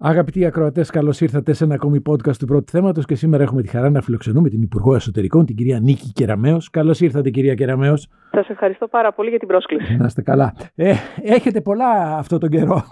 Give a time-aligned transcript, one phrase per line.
[0.00, 3.68] Αγαπητοί ακροατές, καλώς ήρθατε σε ένα ακόμη podcast του πρώτου θέματος και σήμερα έχουμε τη
[3.68, 6.58] χαρά να φιλοξενούμε την Υπουργό Εσωτερικών, την κυρία Νίκη Κεραμέο.
[6.70, 7.96] Καλώς ήρθατε, κυρία Κεραμέο.
[8.30, 9.96] Σας ευχαριστώ πάρα πολύ για την πρόσκληση.
[9.96, 10.54] Να είστε καλά.
[10.74, 12.84] Ε, έχετε πολλά αυτό τον καιρό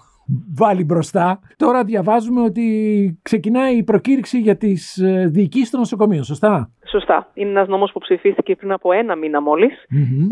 [0.55, 1.41] βάλει μπροστά.
[1.57, 7.31] Τώρα διαβάζουμε ότι ξεκινάει η προκήρυξη για τις ε, διοικήσεις των νοσοκομείων, σωστά; Σωστά.
[7.35, 9.41] Είναι ένας νόμος που ψηφίστηκε πριν από ένα μήνα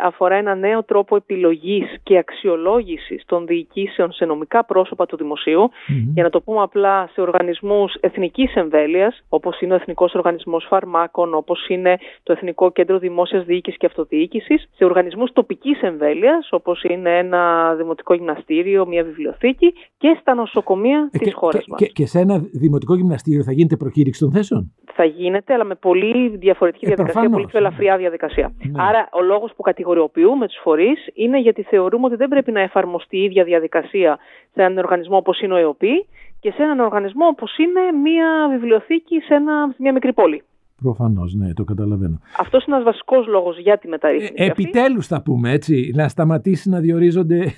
[0.01, 5.71] Αφορά ένα νέο τρόπο επιλογής και αξιολόγησης των διοικήσεων σε νομικά πρόσωπα του δημοσιου
[6.15, 11.35] Για να το πούμε απλά, σε οργανισμούς εθνικής εμβέλειας, όπως είναι ο Εθνικός Οργανισμός Φαρμάκων,
[11.35, 17.19] όπως είναι το Εθνικό Κέντρο Δημόσιας Διοίκησης και Αυτοδιοίκησης, σε οργανισμούς τοπικής εμβέλειας, όπως είναι
[17.19, 21.81] ένα δημοτικό γυμναστήριο, μια βιβλιοθήκη και στα νοσοκομεία ε, της χώρας μας.
[21.81, 25.75] Και, και σε ένα δημοτικό γυμναστήριο θα γίνεται προκήρυξη των θέσεων; Θα γίνεται, αλλά με
[25.75, 28.47] πολύ διαφορετική ε, διαδικασία, πολύ πιο ελαφριά διαδικασία.
[28.59, 28.83] Ναι.
[28.89, 33.17] Άρα, ο λόγος που κατηγοριοποιούμε τους φορείς είναι γιατί θεωρούμε ότι δεν πρέπει να εφαρμοστεί
[33.17, 34.19] η ίδια διαδικασία
[34.53, 36.07] σε έναν οργανισμό όπως είναι ο ΕΟΠΗ
[36.41, 40.43] και σε έναν οργανισμό όπως είναι μια βιβλιοθήκη σε, ένα, σε μια μικρή πόλη.
[40.83, 42.21] Προφανώς, ναι, το καταλαβαίνω.
[42.39, 44.33] Αυτός είναι ένας βασικός λόγος για τη μεταρρύθμιση.
[44.37, 47.53] Ε, Επιτέλους, θα πούμε έτσι, να σταματήσει να διορίζονται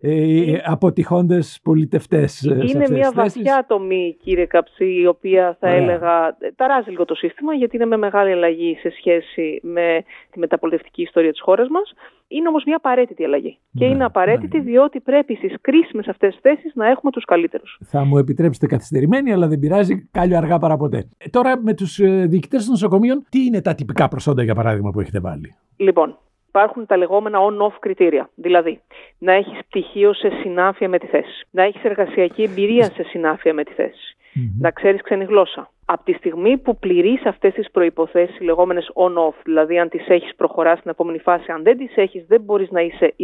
[0.00, 2.42] ε, αποτυχώντες πολιτευτές.
[2.44, 7.54] Ε, είναι μια βαθιά τομή κύριε Καψή η οποία θα έλεγα ταράζει λίγο το σύστημα
[7.54, 11.92] γιατί είναι με μεγάλη αλλαγή σε σχέση με τη μεταπολιτευτική ιστορία της χώρας μας.
[12.28, 14.62] Είναι όμως μια απαραίτητη αλλαγή και ναι, είναι απαραίτητη ναι.
[14.62, 17.78] διότι πρέπει στις κρίσιμες αυτές τις θέσεις να έχουμε τους καλύτερους.
[17.84, 21.08] Θα μου επιτρέψετε καθυστερημένη αλλά δεν πειράζει κάλιο αργά παραποτέ.
[21.18, 25.00] Ε, τώρα με τους διοικητές των νοσοκομείων τι είναι τα τυπικά προσόντα για παράδειγμα που
[25.00, 26.18] έχετε βάλει; Λοιπόν,
[26.50, 28.30] υπάρχουν τα λεγόμενα on-off κριτήρια.
[28.34, 28.80] Δηλαδή,
[29.18, 31.46] να έχεις πτυχίο σε συνάφεια με τη θέση.
[31.50, 34.16] Να έχεις εργασιακή εμπειρία σε συνάφεια με τη θέση.
[34.58, 35.70] Να ξέρεις ξένη γλώσσα.
[35.84, 40.78] Από τη στιγμή που πληρείς αυτές τις προποθέσει, λεγόμενες on-off, δηλαδή αν τις έχεις προχωράς
[40.78, 43.14] στην επόμενη φάση, αν δεν τις έχεις, δεν μπορείς να είσαι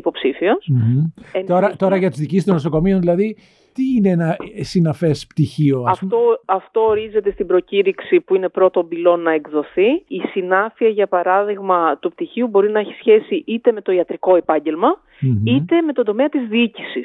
[1.47, 3.37] Τώρα, τώρα για τι δικήσει των νοσοκομείων, δηλαδή,
[3.77, 9.21] τι είναι ένα συναφές πτυχίο, ας αυτό, αυτό ορίζεται στην προκήρυξη που είναι πρώτο πυλόν
[9.21, 9.89] να εκδοθεί.
[10.09, 14.37] Η συνάφεια, για παράδειγμα, του πτυχίου μπορεί να έχει σχέση είτε με το ιατρικό
[15.45, 17.03] είτε με τον τομέα της διοικηση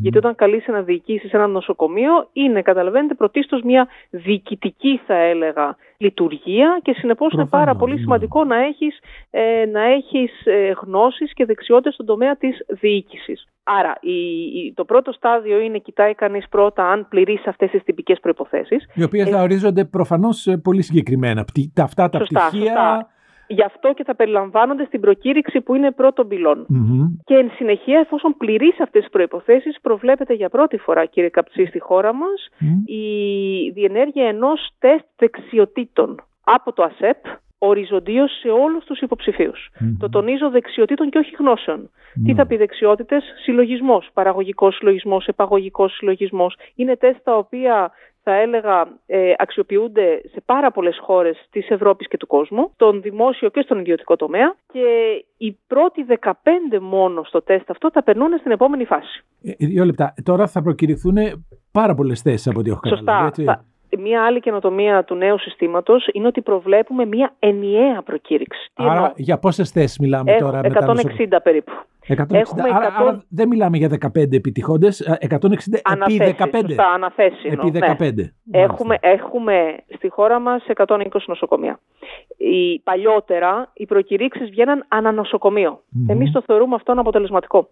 [0.00, 6.80] Γιατί όταν καλείσαι να διοικήσει ένα νοσοκομείο, είναι, καταλαβαίνετε, πρωτίστως μια διοικητική, θα έλεγα, λειτουργία
[6.82, 8.00] και συνεπώς είναι πάρα πολύ ναι.
[8.00, 8.98] σημαντικό να έχεις,
[9.30, 13.46] ε, να έχεις ε, γνώσεις και δεξιότητες στον τομέα της διοίκησης.
[13.68, 18.86] Άρα η, το πρώτο στάδιο είναι κοιτάει κανείς πρώτα αν πληρείς αυτές τις τυπικές προϋποθέσεις.
[18.94, 21.44] Οι οποίες θα ε, ορίζονται προφανώς ε, πολύ συγκεκριμένα.
[21.74, 22.64] Τα, αυτά τα σωστά, πτυχία...
[22.66, 23.10] Σωστά.
[23.48, 26.26] Γι' αυτό και θα περιλαμβάνονται στην προκήρυξη που είναι πρώτο
[27.24, 31.78] Και εν συνεχεία, εφόσον πληρείς αυτές τις προποθέσει, προβλέπεται για πρώτη φορά, κύριε Καψί, στη
[31.78, 32.48] χώρα μας
[32.84, 37.24] η διενέργεια ενός τεστ δεξιοτήτων από το ΑΣΕΠ,
[37.66, 39.52] οριζοντίως σε όλους τους υποψηφιου
[39.98, 41.36] Το τονίζω δεξιοτήτων και όχι
[42.24, 46.56] Τι θα πει δεξιότητες, συλλογισμός, παραγωγικός συλλογισμός, επαγωγικός συλλογισμός.
[46.74, 47.92] Είναι τεστ τα οποία
[48.28, 53.48] θα έλεγα, ε, αξιοποιούνται σε πάρα πολλές χώρες της Ευρώπης και του κόσμου, στον δημόσιο
[53.48, 54.54] και στον ιδιωτικό τομέα.
[54.72, 54.84] Και
[55.36, 59.24] οι πρώτοι 15 μόνο στο τεστ αυτό θα περνούν στην επόμενη φάση.
[59.42, 60.14] Ε, δύο λεπτά.
[60.22, 61.16] Τώρα θα προκηρυχθούν
[61.72, 63.34] πάρα πολλές θέσεις από ό,τι έχω καταλάβει.
[63.34, 63.64] Σωστά.
[63.98, 68.70] Μία άλλη καινοτομία του νέου συστήματος είναι ότι προβλέπουμε μία ενιαία προκήρυξη.
[68.74, 71.72] Άρα, για πόσες θέσεις μιλάμε Έχω τώρα, 160 περίπου.
[72.08, 72.14] 160.
[72.72, 72.92] Άρα, 100...
[72.98, 75.36] άρα, δεν μιλάμε για 15 επιτυχώντε, 160
[75.82, 76.60] αναθέσεις, επί 15.
[76.66, 77.44] Σωστά, αναθέσεις.
[77.44, 78.14] Επί 15.
[78.14, 78.62] Ναι.
[78.62, 81.80] Έχουμε, έχουμε στη χώρα μας 120 νοσοκομεία.
[82.36, 85.72] Η, παλιότερα οι προκηρύξεις βγαίναν ανανοσοκομείο.
[85.72, 86.12] Mm-hmm.
[86.12, 87.68] Εμείς το θεωρούμε αυτό αποτελεσματικό.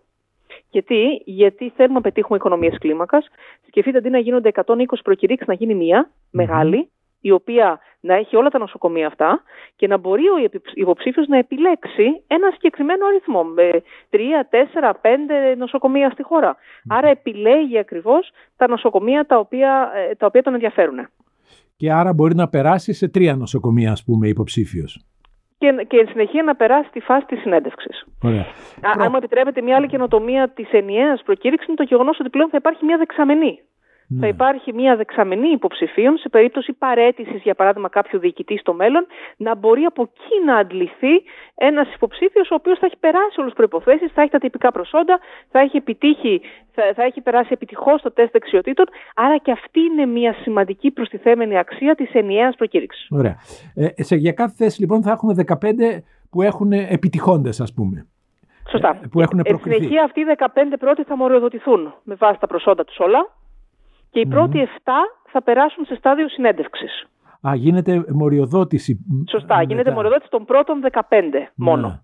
[0.75, 3.27] Γιατί, Γιατί θέλουμε να πετύχουμε οικονομίες κλίμακας.
[3.67, 6.91] Σκεφτείτε αντί να γίνονται 120 προκηρύξεις, να γίνει μία μεγάλη,
[7.21, 9.43] η οποία να έχει όλα τα νοσοκομεία αυτά
[9.77, 10.37] και να μπορεί ο
[10.75, 16.57] υποψήφιος να επιλέξει ένα συγκεκριμένο αριθμό, με 3, 4, 5 νοσοκομεία στη χώρα.
[16.89, 21.09] Άρα επιλέγει ακριβώς τα νοσοκομεία τα οποία, ε, τα οποία τον ενδιαφέρουν.
[21.77, 25.05] Και άρα μπορεί να περάσει σε τρία νοσοκομεία, ας πούμε, υποψήφιος
[25.65, 28.05] και, και εν συνεχεία να περάσει τη φάση της συνέντευξης.
[29.01, 32.57] Αν μου επιτρέπετε, μια άλλη καινοτομία της ενιαίας προκήρυξης είναι το γεγονός ότι πλέον θα
[32.57, 33.61] υπάρχει μια δεξαμενή.
[34.09, 34.21] Ναι.
[34.21, 39.07] Θα υπάρχει μια δεξαμενή υποψηφίων σε περίπτωση παρέτησης, για παράδειγμα, κάποιου διοικητή στο μέλλον,
[39.37, 41.15] να μπορεί από εκεί να αντληθεί
[41.55, 45.19] ένας υποψήφιος ο οποίος θα έχει περάσει όλες τις προποθέσει, θα έχει τα τυπικά προσόντα,
[45.51, 46.41] θα έχει, επιτύχει,
[46.73, 48.87] θα, θα έχει περάσει επιτυχώς το τεστ δεξιοτήτων.
[49.15, 53.07] Άρα και αυτή είναι μια σημαντική προστιθέμενη αξία της ενιαίας προκήρυξης.
[53.11, 53.37] Ωραία.
[53.75, 55.55] Ε, σε, για κάθε θέση λοιπόν θα έχουμε 15
[56.31, 58.07] που έχουν επιτυχώντες, ας πούμε.
[58.71, 58.99] Σωστά.
[59.03, 60.47] Ε, που έχουν Εν συνεχεία αυτοί οι 15
[60.79, 63.29] πρώτοι θα μοριοδοτηθούν με βάση τα προσόντα τους όλα
[64.15, 64.91] και οι πρώτοι 7
[65.33, 67.07] θα περάσουν σε στάδιο συνέντευξης.
[67.49, 69.05] Α, γίνεται μοριοδότηση.
[69.31, 71.03] Σωστά, γίνεται μοριοδότηση των πρώτων 15
[71.55, 72.03] μόνο.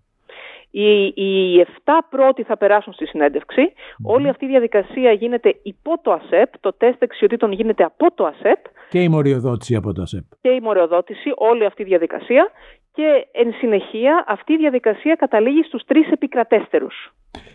[0.71, 3.73] Οι, οι 7 πρώτοι θα περάσουν στη συνεντευξη
[4.03, 6.59] Όλη αυτή η διαδικασία γίνεται υπό το ΑΣΕΠ.
[6.61, 8.65] Το τεστ δεξιοτήτων γίνεται από το ΑΣΕΠ.
[8.91, 10.25] Και η μοριοδότηση από το ΑΣΕΠ.
[10.41, 12.51] Και η μοριοδότηση, όλη αυτή η διαδικασία.
[13.01, 17.13] Και εν συνεχεία αυτή η διαδικασία καταλήγει στους τρεις επικρατέστερους.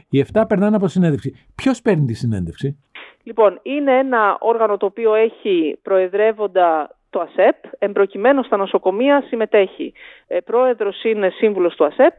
[0.09, 1.47] Οι 7 περνάνε από συνέντευξη.
[1.55, 2.77] Ποιος παίρνει τη συνέντευξη;
[3.23, 9.93] Λοιπόν, είναι ένα όργανο το οποίο έχει προεδρεύοντα το ΑΣΕΠ, εμπροκειμένου στα νοσοκομεία συμμετέχει.
[10.27, 12.15] Ε, πρόεδρος είναι σύμβουλος του ΑΣΕΠ,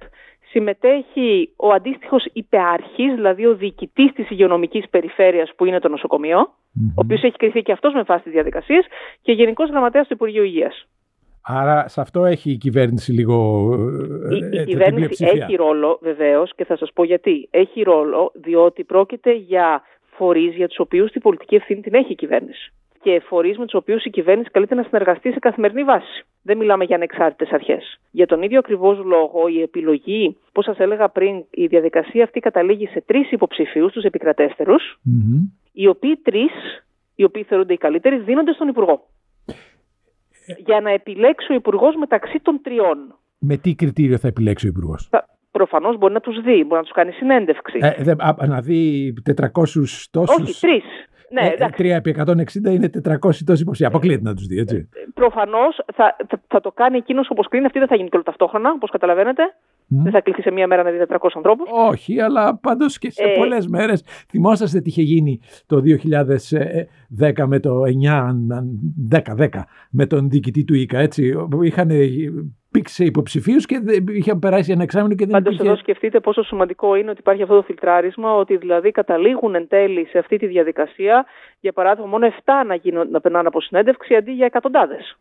[0.51, 6.39] συμμετέχει ο αντίστοιχος υπεάρχης, δηλαδή ο διοικητής της υγειονομικής περιφέρειας που είναι το νοσοκομείο,
[6.79, 8.87] ο οποίος έχει κρυθεί και αυτός με βάση τις διαδικασίες
[9.23, 10.87] και γενικός γραμματέας του Υπουργείου Υγείας.
[11.49, 13.69] Άρα σε αυτό έχει η κυβέρνηση λίγο.
[14.31, 17.49] Η, η ε, κυβέρνηση έχει ρόλο βεβαίως και θα σας πω γιατί.
[17.51, 19.83] Έχει ρόλο διότι πρόκειται για
[20.17, 22.73] φορείς για τους οποίους την πολιτική ευθύνη την έχει η κυβέρνηση.
[23.03, 26.25] Και φορείς με τους οποίους η κυβέρνηση καλείται να συνεργαστεί σε καθημερινή βάση.
[26.43, 27.99] Δεν μιλάμε για ανεξάρτητες αρχές.
[28.11, 32.87] Για τον ίδιο ακριβώς λόγο, η επιλογή, όπω σας έλεγα πριν, η διαδικασία αυτή καταλήγει
[32.87, 34.99] σε τρεις υποψηφίους, τους επικρατέστερους,
[35.73, 36.53] οι οποίοι τρεις,
[37.15, 39.03] οι οποίοι θεωρούνται οι καλύτεροι, δίνονται στον Υπουργό
[40.67, 43.19] για να επιλέξει ο Υπουργός μεταξύ των τριών.
[43.39, 45.11] Με τι κριτήριο θα επιλέξει ο Υπουργός;
[45.51, 47.79] Προφανώς μπορεί να τους δει, μπορεί να τους κάνει συνέντευξη.
[47.83, 50.43] Ε, δε, α, να δει 400 τόσου.
[50.43, 50.85] Όχι, τρεις.
[51.31, 53.85] Ναι, ε, 3 επί 160 είναι 400 τόσοι ποσοί.
[53.85, 54.77] Αποκλείεται να τους δει, έτσι.
[54.77, 57.67] Ε, Προφανώς θα, θα, θα, το κάνει εκείνος όπως κρίνει.
[57.67, 59.43] Αυτή δεν θα γίνει και όλο ταυτόχρονα, όπως καταλαβαίνετε.
[59.89, 61.69] Δεν θα κληθεί σε μία μέρα να δει 400 ανθρώπους.
[61.73, 63.35] Όχι, αλλά πάντως και σε ε...
[63.39, 64.05] πολλές μέρες.
[64.29, 65.83] Θυμόσαστε τι είχε γίνει το
[67.19, 67.83] 2010 με το
[69.11, 69.49] 9, 10, 10
[69.91, 70.99] με τον διοικητή του ΙΚΑ.
[70.99, 71.35] Έτσι.
[71.63, 71.91] Είχαν
[72.79, 73.81] πήξε υποψηφίους και
[74.15, 75.73] είχε περάσει ένα εξάμεινο και δεν Πάντως υπήρχε...
[75.73, 80.07] εδώ σκεφτείτε πόσο σημαντικό είναι ότι υπάρχει αυτό το φιλτράρισμα, ότι δηλαδή καταλήγουν εν τέλει
[80.07, 81.25] σε αυτή τη διαδικασία,
[81.61, 82.33] για παράδειγμα, μόνο 7
[82.67, 85.17] να, γίνουν, να περνάνε από συνέντευξη αντί για εκατοντάδες.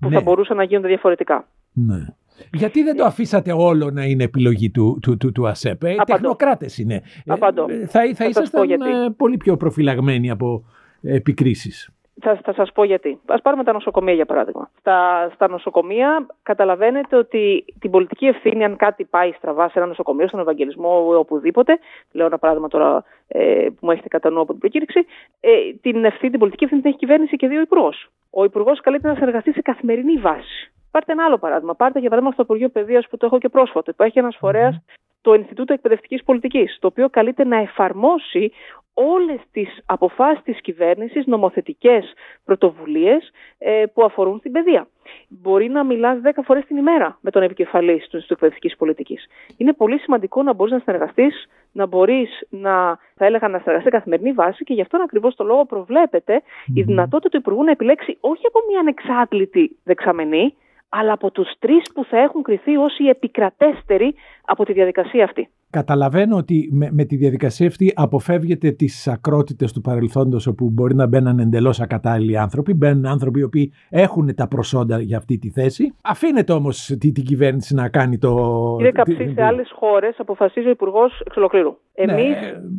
[0.00, 0.14] Που ναι.
[0.14, 1.48] θα μπορούσαν να γίνονται διαφορετικά.
[1.72, 2.06] Ναι.
[2.52, 5.84] Γιατί δεν το αφήσατε όλο να είναι επιλογή του, του, του, του ΑΣΕΠ.
[5.84, 7.02] Ε; Τεχνοκράτες είναι.
[7.26, 7.66] Απαντώ.
[7.68, 8.76] Ε, θα, θα, θα ήσασταν ε,
[9.16, 10.64] πολύ πιο προφυλαγμένοι από
[11.02, 11.90] επικρίσεις.
[12.20, 13.20] Θα, θα σας πω γιατί.
[13.26, 14.70] Ας πάρουμε τα νοσοκομεία για παράδειγμα.
[14.78, 20.28] Στα, στα νοσοκομεία καταλαβαίνετε ότι την πολιτική ευθύνη αν κάτι πάει στραβά σε ένα νοσοκομείο,
[20.28, 21.78] στον Ευαγγελισμό ή οπουδήποτε,
[22.12, 25.06] λέω ένα παράδειγμα τώρα ε, που μου έχετε κατά νου από την προκήρυξη,
[25.40, 25.50] ε,
[25.80, 28.08] την, ευθύνη, την πολιτική ευθύνη την έχει κυβέρνηση και δύο υπουργός.
[28.30, 30.72] Ο υπουργός καλείται να συνεργαστεί σε καθημερινή βάση.
[30.90, 31.74] Πάρτε ένα άλλο παράδειγμα.
[31.74, 33.90] Πάρτε για παράδειγμα στο Υπουργείο Παιδείας που το έχω και πρόσφατο.
[33.90, 34.82] Υπάρχει ένας φορέας,
[35.20, 38.52] το Ινστιτούτο Εκπαιδευτικής Πολιτικής, το οποίο καλείται να εφαρμόσει
[39.00, 42.12] όλες τις αποφάσεις της κυβέρνησης, νομοθετικές
[42.44, 44.88] πρωτοβουλίες ε, που αφορούν την παιδεία.
[45.28, 49.26] Μπορεί να μιλάς 10 φορές την ημέρα με τον επικεφαλής του Ινστιτούτου Εκπαιδευτικής Πολιτικής.
[49.56, 54.32] Είναι πολύ σημαντικό να μπορείς να συνεργαστείς, να μπορείς να, θα έλεγα, να συνεργαστείς καθημερινή
[54.32, 56.42] βάση και γι' αυτόν ακριβώς το λόγο προβλέπεται
[56.74, 60.54] η δυνατότητα του Υπουργού να επιλέξει όχι από μια ανεξάτλητη δεξαμενή,
[60.88, 64.14] αλλά από τους τρεις που θα έχουν κριθεί ως οι επικρατέστεροι
[64.44, 65.48] από τη διαδικασία αυτή.
[65.70, 71.06] Καταλαβαίνω ότι με, με τη διαδικασία αυτή αποφεύγεται τις ακρότητες του παρελθόντος όπου μπορεί να
[71.06, 72.74] μπαίνουν εντελώς ακατάλληλοι άνθρωποι.
[72.74, 75.94] Μπαίνουν άνθρωποι οι οποίοι έχουν τα προσόντα για αυτή τη θέση.
[76.02, 78.74] Αφήνεται όμως την τη κυβέρνηση να κάνει το.
[78.76, 81.76] Κύριε Καψί, σε άλλες χώρες αποφασίζει ο Υπουργός εξ ολοκλήρου.
[81.94, 82.36] Εμείς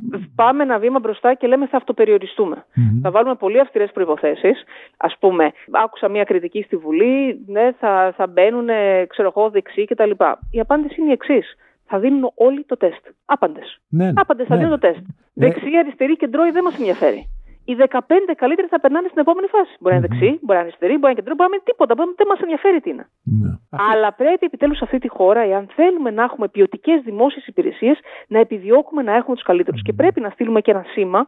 [0.09, 0.19] ναι.
[0.35, 2.55] πάμε ένα βήμα μπροστά και λέμε θα αυτοπεριοριστούμε.
[2.55, 2.99] Mm-hmm.
[3.01, 4.47] Θα βάλουμε πολύ αυστηρές προποθέσει.
[4.97, 8.67] Α πούμε, άκουσα μια κριτική στη Βουλή, ναι, θα, θα μπαίνουν,
[9.07, 10.11] ξέρω εγώ, δεξί κτλ.
[10.51, 11.55] Η απάντηση είναι η εξής
[11.89, 13.03] θα δίνουν όλοι το τεστ.
[13.25, 13.69] Άπαντες.
[13.89, 14.61] Ναι, ναι, Άπαντες θα ναι.
[14.61, 15.03] δίνουν το τεστ.
[15.33, 15.45] Ναι.
[15.45, 17.21] Δεξί, αριστερή και ντρόι δεν μας ενδιαφέρει.
[17.69, 17.99] Οι 15
[18.43, 19.73] καλύτεροι θα περνάνε στην επόμενη φάση.
[19.79, 21.67] Μπορεί να είναι δεξί, μπορεί να είναι αριστερή, μπορεί να είναι κεντρό, μπορεί να είναι
[21.69, 21.91] τίποτα.
[22.19, 23.05] Δεν μας ενδιαφέρει τι είναι.
[23.41, 23.51] Ναι.
[23.89, 27.97] Αλλά πρέπει επιτέλους σε αυτή τη χώρα, εάν θέλουμε να έχουμε ποιοτικές δημόσιες υπηρεσίες,
[28.33, 29.81] να επιδιώκουμε να έχουμε τους καλύτερους.
[29.85, 31.21] Και πρέπει να στείλουμε και ένα σήμα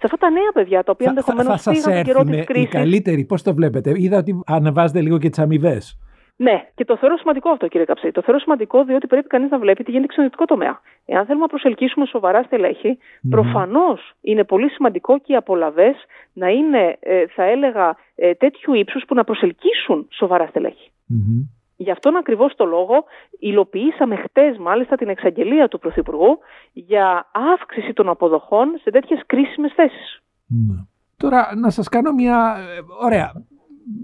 [0.00, 2.64] σε αυτά τα νέα παιδιά, τα οποία ενδεχομένως πήγαν τον καιρό της κρίση.
[2.64, 5.98] Οι καλύτεροι, πώς το βλέπετε; Είδα ότι ανεβάζετε λίγο και τις αμοιβές.
[6.40, 8.10] Ναι, και το θεωρώ σημαντικό αυτό, κύριε Καψί.
[8.10, 10.80] Το θεωρώ σημαντικό διότι πρέπει κανείς να βλέπει τι γίνεται στο ιδιωτικό τομέα.
[11.06, 13.28] Εάν θέλουμε να προσελκύσουμε σοβαρά στελέχη, mm-hmm.
[13.30, 15.94] προφανώς είναι πολύ σημαντικό και οι απολαυέ
[16.32, 20.90] να είναι, ε, θα έλεγα, ε, τέτοιου ύψους που να προσελκύσουν σοβαρά στελέχη.
[21.10, 21.48] Mm-hmm.
[21.76, 23.04] Γι' αυτόν ακριβώς το λόγο
[23.38, 26.38] υλοποιήσαμε χτες, μάλιστα, την εξαγγελία του Πρωθυπουργού
[26.72, 30.20] για αύξηση των αποδοχών σε τέτοιες κρίσιμες θέσεις.
[30.46, 30.74] Ναι.
[31.16, 32.56] Τώρα, να σας κάνω μια.
[32.58, 33.32] Ε, ωραία,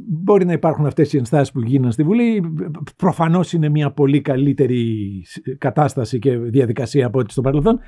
[0.09, 2.43] μπορεί να υπάρχουν αυτές οι ενστάσεις που γίνανε στη Βουλή.
[2.97, 5.23] Προφανώς είναι μια πολύ καλύτερη
[5.59, 7.79] κατάσταση και διαδικασία από ό,τι στο παρελθόν.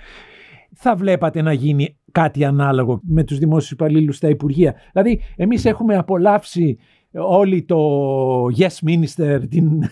[0.74, 4.74] Θα βλέπατε να γίνει κάτι ανάλογο με τους δημόσιους υπαλλήλους στα Υπουργεία.
[4.92, 6.78] Δηλαδή, εμείς έχουμε απολαύσει
[7.12, 7.78] όλη το
[8.56, 9.82] Yes Minister, την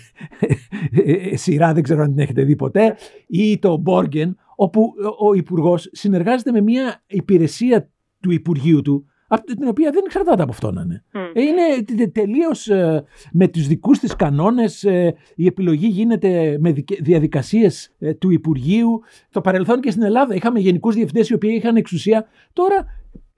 [1.43, 2.97] σειρά, δεν ξέρω αν την έχετε δει ποτέ,
[3.27, 9.07] ή το Borgen, όπου ο Υπουργός συνεργάζεται με μια υπηρεσία του Υπουργείου του,
[9.43, 11.05] την οποία δεν εξαρτάται από αυτό να είναι.
[11.35, 12.69] Είναι τελείως
[13.33, 14.83] με τους δικούς της κανόνες.
[15.35, 19.01] Η επιλογή γίνεται με διαδικασίες του Υπουργείου.
[19.31, 22.27] Το παρελθόν και στην Ελλάδα είχαμε γενικούς διευθυντές οι οποίοι είχαν εξουσία.
[22.53, 22.87] Τώρα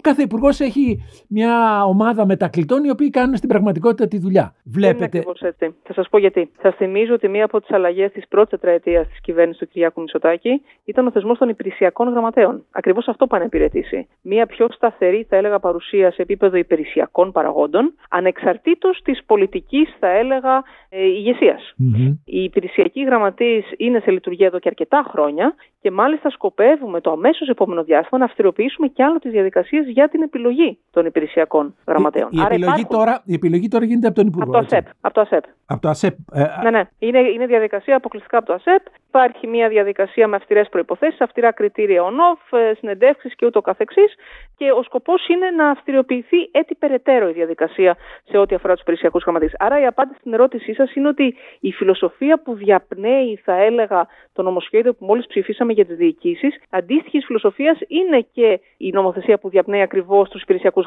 [0.03, 4.55] Κάθε υπουργός έχει μια ομάδα μετακλητών οι οποίοι κάνουν στην πραγματικότητα τη δουλειά.
[4.65, 5.19] Βλέπετε.
[5.19, 5.75] Είναι έτσι.
[5.83, 6.51] Θα σας πω γιατί.
[6.63, 10.63] Σας θυμίζω ότι μία από τις αλλαγές της πρώτης τετραετίας της κυβέρνησης του Κυριάκου Μητσοτάκη
[10.85, 12.65] ήταν ο θεσμός των υπηρεσιακών γραμματέων.
[12.71, 14.09] Ακριβώς αυτό πάνε υπηρετήσει.
[14.23, 20.63] Μία πιο σταθερή, θα έλεγα, παρουσία σε επίπεδο υπηρεσιακών παραγόντων, ανεξαρτήτως της πολιτικής, θα έλεγα,
[20.89, 21.75] ε, ηγεσίας.
[21.79, 22.17] Mm-hmm.
[22.25, 25.55] Οι υπηρεσιακοί γραμματεί είναι σε λειτουργία εδώ και αρκετά χρόνια
[25.87, 30.23] και μάλιστα σκοπεύουμε το αμέσως επόμενο διάστημα να αυστηροποιήσουμε κι άλλο τις διαδικασίες για την
[30.23, 32.29] επιλογή των υπηρεσιακών γραμματέων.
[32.33, 34.51] Η, η, επιλογή, τώρα, η επιλογή τώρα γίνεται από τον Υπουργό.
[34.51, 34.87] Από το ΑΣΕΠ.
[35.01, 35.45] Από το ΑΣΕΠ.
[35.67, 36.15] Από το ΑΣΕΠ.
[36.33, 36.83] Ε, ναι, ναι.
[36.99, 38.83] Είναι, είναι διαδικασία αποκλειστικά από το ΑΣΕΠ.
[39.09, 44.15] Υπάρχει μια διαδικασία με αυστηρές προποθέσει, αυστηρά κριτήρια on-off, ε, συνεντεύξεις και ούτω καθεξής.
[44.57, 49.19] Και ο σκοπός είναι να αυστηριοποιηθεί έτσι περαιτέρω η διαδικασία σε ό,τι αφορά τους υπηρεσιακού
[49.19, 49.55] γραμματείς.
[49.59, 54.43] Άρα η απάντηση στην ερώτησή σας είναι ότι η φιλοσοφία που διαπνέει, θα έλεγα, το
[54.43, 59.83] νομοσχέδιο που μόλις ψηφίσαμε για τις διοικήσεις, αντίστοιχης φιλοσοφίας είναι και η νομοθεσία που διαπνέει
[59.83, 60.83] ακριβώς τους υπηρεσιακού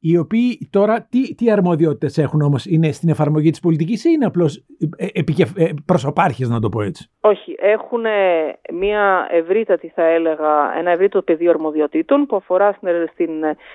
[0.00, 4.24] οι οποίοι τώρα τι, τι αρμοδιότητες έχουν όμως, είναι στην εφαρμογή της πολιτικής ή είναι
[4.24, 4.64] απλώς
[4.96, 5.06] ε,
[5.54, 8.00] ε, προσωπάρχες να το πω έτσι; Όχι, έχουν
[8.72, 12.78] μια ευρύτατη θα έλεγα, ένα ευρύτατο πεδίο αρμοδιοτήτων που αφορά,
[13.12, 13.30] στην,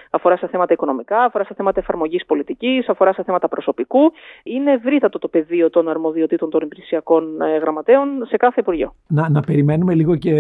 [0.10, 4.00] αφορά σε θέματα οικονομικά, αφορά σε θέματα εφαρμογής πολιτικής, αφορά σε θέματα προσωπικού.
[4.44, 8.96] Είναι ευρύτατο το πεδίο των αρμοδιοτήτων των υπηρεσιακών ε, γραμματέων σε κάθε Υπουργείο.
[9.08, 10.34] Να, να περιμένουμε λίγο και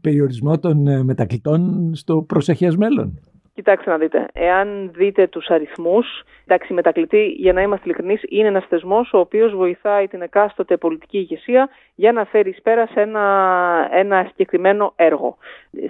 [0.00, 3.20] περιορισμό των μετακλητών στο προσεχές μέλλον.
[3.56, 6.06] Κοιτάξτε να δείτε, εάν δείτε τους αριθμούς,
[6.44, 10.76] εντάξει, η μετακλητή, για να είμαστε ειλικρινείς, είναι ένας θεσμός ο οποίος βοηθάει την εκάστοτε
[10.76, 15.36] πολιτική ηγεσία για να φέρει πέρας σε ένα, ένα συγκεκριμένο έργο.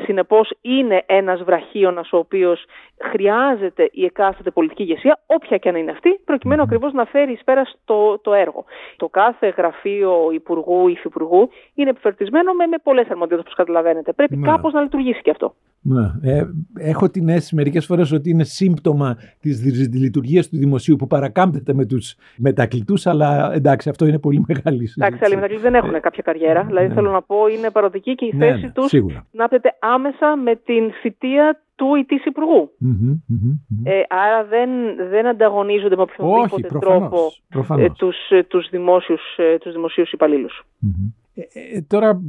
[0.04, 2.64] Συνεπώς είναι ένας βραχίωνας ο οποίος
[3.10, 7.76] χρειάζεται η εκάστοτε πολιτική ηγεσία, όποια και αν είναι αυτή, προκειμένου ακριβώς να φέρει πέρας
[7.82, 8.64] στο το έργο.
[8.96, 14.12] Το κάθε γραφείο υπουργού ή υφυπουργού είναι επιφερτισμένο με, με πολλές αρμοδιότητες, όπως καταλαβαίνετε.
[14.12, 14.46] Πρέπει ναι.
[14.46, 15.54] κάπως να λειτουργήσει και αυτό.
[15.80, 16.32] Ναι.
[16.32, 16.44] Ε,
[16.78, 19.64] έχω την αίσθηση μερικές φορές ότι είναι σύμπτωμα της
[19.94, 25.06] λειτουργίας του δημοσίου που παρακάμπτεται με τους μετακλητούς, αλλά εντάξει, αυτό είναι πολύ μεγάλη συζήτηση.
[25.06, 26.60] Εντάξει, αλλά οι μετακλητές δεν έχουν κάποια καριέρα.
[26.60, 26.66] Ναι.
[26.66, 28.92] Δηλαδή, θέλω να πω, είναι παροδική και η ναι, θέση ναι, τους
[29.30, 32.70] συνάπτεται άμεσα με την θητεία του ή της υπουργού.
[33.84, 34.70] Ε, άρα δεν,
[35.10, 37.18] δεν ανταγωνίζονται με οποιονδήποτε τρόπο
[37.78, 40.12] ε, τους, ε, τους, δημόσιους, ε, τους δημοσίους
[41.36, 42.20] ε, τώρα,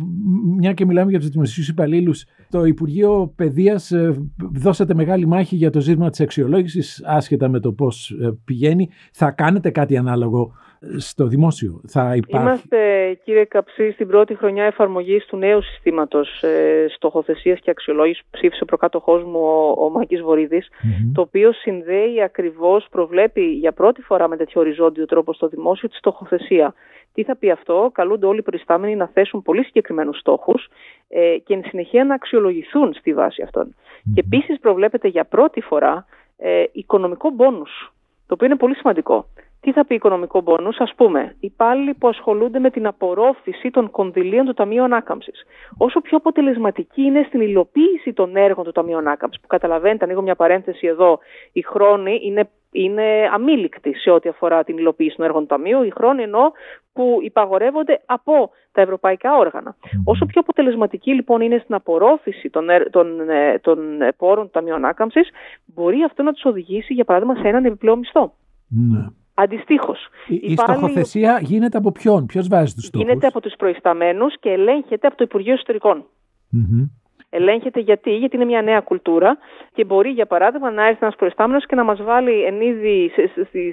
[0.57, 5.69] μια και μιλάμε για τους δημοσίους υπαλλήλους, το Υπουργείο Παιδείας ε, δώσατε μεγάλη μάχη για
[5.69, 8.89] το ζήτημα της αξιολόγησης, άσχετα με το πώς ε, πηγαίνει.
[9.11, 10.51] Θα κάνετε κάτι ανάλογο
[10.97, 11.81] στο δημόσιο.
[11.87, 12.47] Θα υπάρχει...
[12.47, 18.29] Είμαστε, κύριε Καψί, στην πρώτη χρονιά εφαρμογής του νέου συστήματος ε, στοχοθεσίας και αξιολόγησης που
[18.31, 20.19] ψήφισε ο προκάτοχός μου, ο, ο Μάκης
[21.13, 25.95] το οποίο συνδέει ακριβώς, προβλέπει για πρώτη φορά με τέτοιο οριζόντιο τρόπο στο δημόσιο τη
[25.95, 26.73] στοχοθεσία.
[27.13, 30.67] Τι θα πει αυτό, καλούνται όλοι οι προϊστάμενοι να θέσουν πολύ συγκεκριμένους στόχους
[31.07, 33.75] ε, και εν συνεχεία να αξιολογηθούν στη βάση αυτών.
[34.13, 36.05] Και επίσης προβλέπεται για πρώτη φορά
[36.37, 37.93] ε, οικονομικό μπόνους,
[38.27, 39.27] το οποίο είναι πολύ σημαντικό.
[39.67, 44.45] Τι θα πει οικονομικό μπόνου, ας πούμε, υπάλληλοι που ασχολούνται με την απορρόφηση των κονδυλίων
[44.45, 45.43] του Ταμείου Ανάκαμψης.
[45.77, 50.35] Όσο πιο αποτελεσματική είναι στην υλοποίηση των έργων του Ταμείου Ανάκαμψης, που καταλαβαίνετε, ανοίγω μια
[50.35, 51.19] παρένθεση εδώ,
[51.51, 55.89] οι χρόνοι είναι, είναι αμήλικτοι σε ό,τι αφορά την υλοποίηση των έργων του Ταμείου, οι
[55.89, 56.51] χρόνοι ενώ
[56.93, 59.75] που υπαγορεύονται από τα ευρωπαϊκά όργανα.
[60.05, 63.79] Όσο πιο αποτελεσματική λοιπόν είναι στην απορρόφηση των, των, ε, των
[64.17, 65.29] πόρων του Ταμείου Ανάκαμψης,
[65.65, 68.33] μπορεί αυτό να τους οδηγήσει, για παράδειγμα, σε έναν επιπλέον μισθό.
[68.69, 69.07] Ναι.
[69.39, 70.07] Αντιστοίχως.
[70.27, 74.49] Η, η στοχοθεσία γίνεται από ποιον, ποιος βάζει τους στόχους; Γίνεται από τους προϊσταμένους και
[74.49, 76.05] ελέγχεται από το Υπουργείο Εσωτερικών.
[76.53, 76.89] Mm-hmm.
[77.29, 79.37] Ελέγχεται γιατί, γιατί είναι μια νέα κουλτούρα
[79.73, 83.11] και μπορεί, για παράδειγμα, να έρθει ένας προϊστάμενος και να μας βάλει εν είδη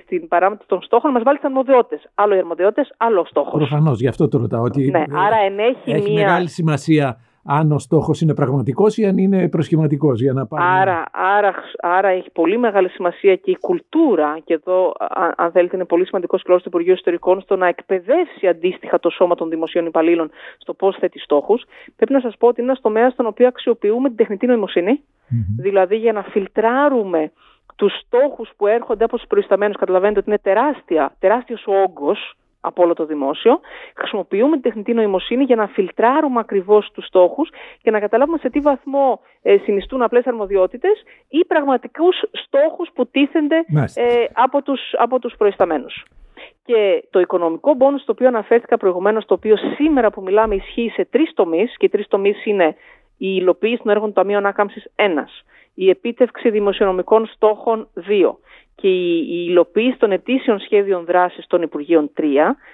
[0.04, 2.11] στην παράμετρο των στόχων, να μας βάλει τι αρμοδιότητες.
[2.14, 3.52] Άλλο οι αρμοδιότητες, άλλο στόχος.
[3.52, 4.62] Προφανώς, γι' αυτό το ρωτάω.
[4.62, 6.25] Ότι ναι, άρα ενέχει έχει μια...
[6.25, 10.21] μεγάλη σημασία αν ο στόχος είναι πραγματικός ή αν είναι προσχηματικός.
[10.21, 14.93] Να άρα, άρα, άρα έχει πολύ μεγάλη σημασία και η κουλτούρα, και εδώ,
[15.37, 19.35] αν θέλετε, είναι πολύ σημαντικός ρόλος του Υπουργείου Ιστορικών στο να εκπαιδεύσει αντίστοιχα το σώμα
[19.35, 21.65] των δημοσίων υπαλλήλων στο πώς θέτει στόχους.
[21.97, 24.47] Πρέπει να σας πω ότι είναι ένας τομέας στον οποίο αξιοποιούμε την τεχνητή
[25.59, 27.33] δηλαδή για να φιλτράρουμε
[27.77, 29.77] τους στόχους που έρχονται από τους προϊσταμένους.
[29.77, 33.61] Καταλαβαίνετε ότι είναι τεράστια, τεράστιος όγκος από όλο το δημόσιο.
[33.97, 37.50] Χρησιμοποιούμε την τεχνητή νοημοσύνη για να φιλτράρουμε ακριβώς τους στόχους
[37.83, 43.56] και να καταλάβουμε σε τι βαθμό ε, συνιστούν απλές αρμοδιότητες ή πραγματικούς στόχους που τίθενται
[43.94, 46.04] ε, από τους από τους προϊσταμένους.
[46.64, 51.04] Και το οικονομικό μπόνους στο οποίο αναφέρθηκα προηγουμένως, το οποίο σήμερα που μιλάμε ισχύει σε
[51.04, 52.76] τρεις τομείς, και οι τρεις τομείς είναι
[53.18, 55.02] η υλοποίηση των έργων του Ταμείου Ανάκαμψης 1,
[55.75, 58.37] η επίτευξη δημοσιονομικών στόχων 2
[58.75, 62.23] και η υλοποίηση των ετήσιων σχέδιων δράσης των Υπουργείων 3.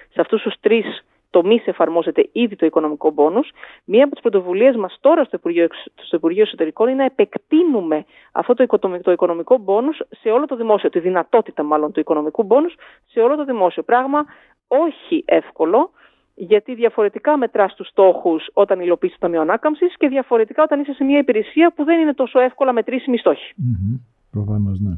[0.09, 3.49] Σε αυτούς τους τρεις τομείς εφαρμόζεται ήδη το οικονομικό μπόνους.
[3.83, 8.53] Μία από τις πρωτοβουλίες μας τώρα στο Υπουργείο, στο Υπουργείο Εσωτερικών είναι να επεκτείνουμε αυτό
[8.53, 13.19] το, το οικονομικό μπόνους σε όλο το δημόσιο, τη δυνατότητα μάλλον του οικονομικού μπόνους σε
[13.19, 13.83] όλο το δημόσιο.
[13.83, 14.25] Πράγμα
[14.67, 15.91] όχι εύκολο,
[16.43, 21.03] γιατί διαφορετικά μετράς τους στόχους όταν υλοποιείς το Ταμείο Ανάκαμψης και διαφορετικά όταν είσαι σε
[21.03, 23.53] μια υπηρεσία που δεν είναι τόσο εύκολα μετρήσιμη στόχη.
[23.57, 23.99] Mm-hmm.
[24.31, 24.93] Προφανώς, ναι.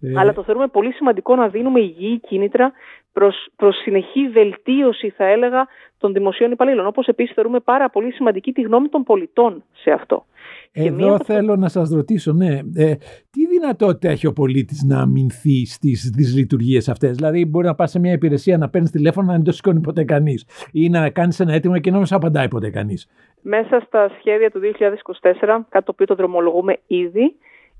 [0.00, 2.72] Ε, Αλλά το θεωρούμε πολύ σημαντικό να δίνουμε υγιή κίνητρα
[3.12, 5.66] προς, προς συνεχή βελτίωση, θα έλεγα,
[5.98, 6.86] των δημοσίων υπαλλήλων.
[6.86, 10.24] Όπως επίσης θεωρούμε πάρα πολύ σημαντική τη γνώμη των πολιτών σε αυτό.
[10.72, 12.94] Εδώ θέλω να σας ρωτήσω, ναι, ε,
[13.30, 17.98] τι δυνατότητα έχει ο πολίτης να αμυνθεί στις δυσλειτουργίες αυτές; Δηλαδή μπορεί να πας σε
[17.98, 21.52] μια υπηρεσία να παίρνεις τηλέφωνο να μην το σηκώνει ποτέ κανείς ή να κάνεις ένα
[21.52, 23.08] αίτημα και να μην σου απαντάει ποτέ κανείς;
[23.42, 27.36] Μέσα στα σχέδια του 2024, κάτι το οποίο το δρομολογούμε ήδη,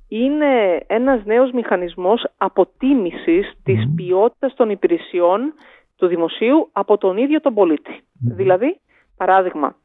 [0.08, 5.54] είναι ένας νέος μηχανισμός αποτίμησης της ποιότητας των υπηρεσιών
[5.96, 8.80] του δημοσίου από τον ίδιο τον πολιτη Δηλαδή,
[9.16, 9.76] παράδειγμα,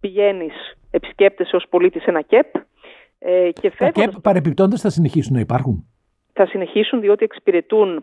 [0.00, 0.54] πηγαίνεις,
[0.90, 2.54] επισκέπτεσαι ως πολίτης ένα ΚΕΠ
[3.18, 5.86] ε, και Τα ΚΕΠ παρεπιπτόντας θα συνεχίσουν να υπάρχουν;
[6.32, 8.02] Θα συνεχίσουν διότι εξυπηρετούν ε,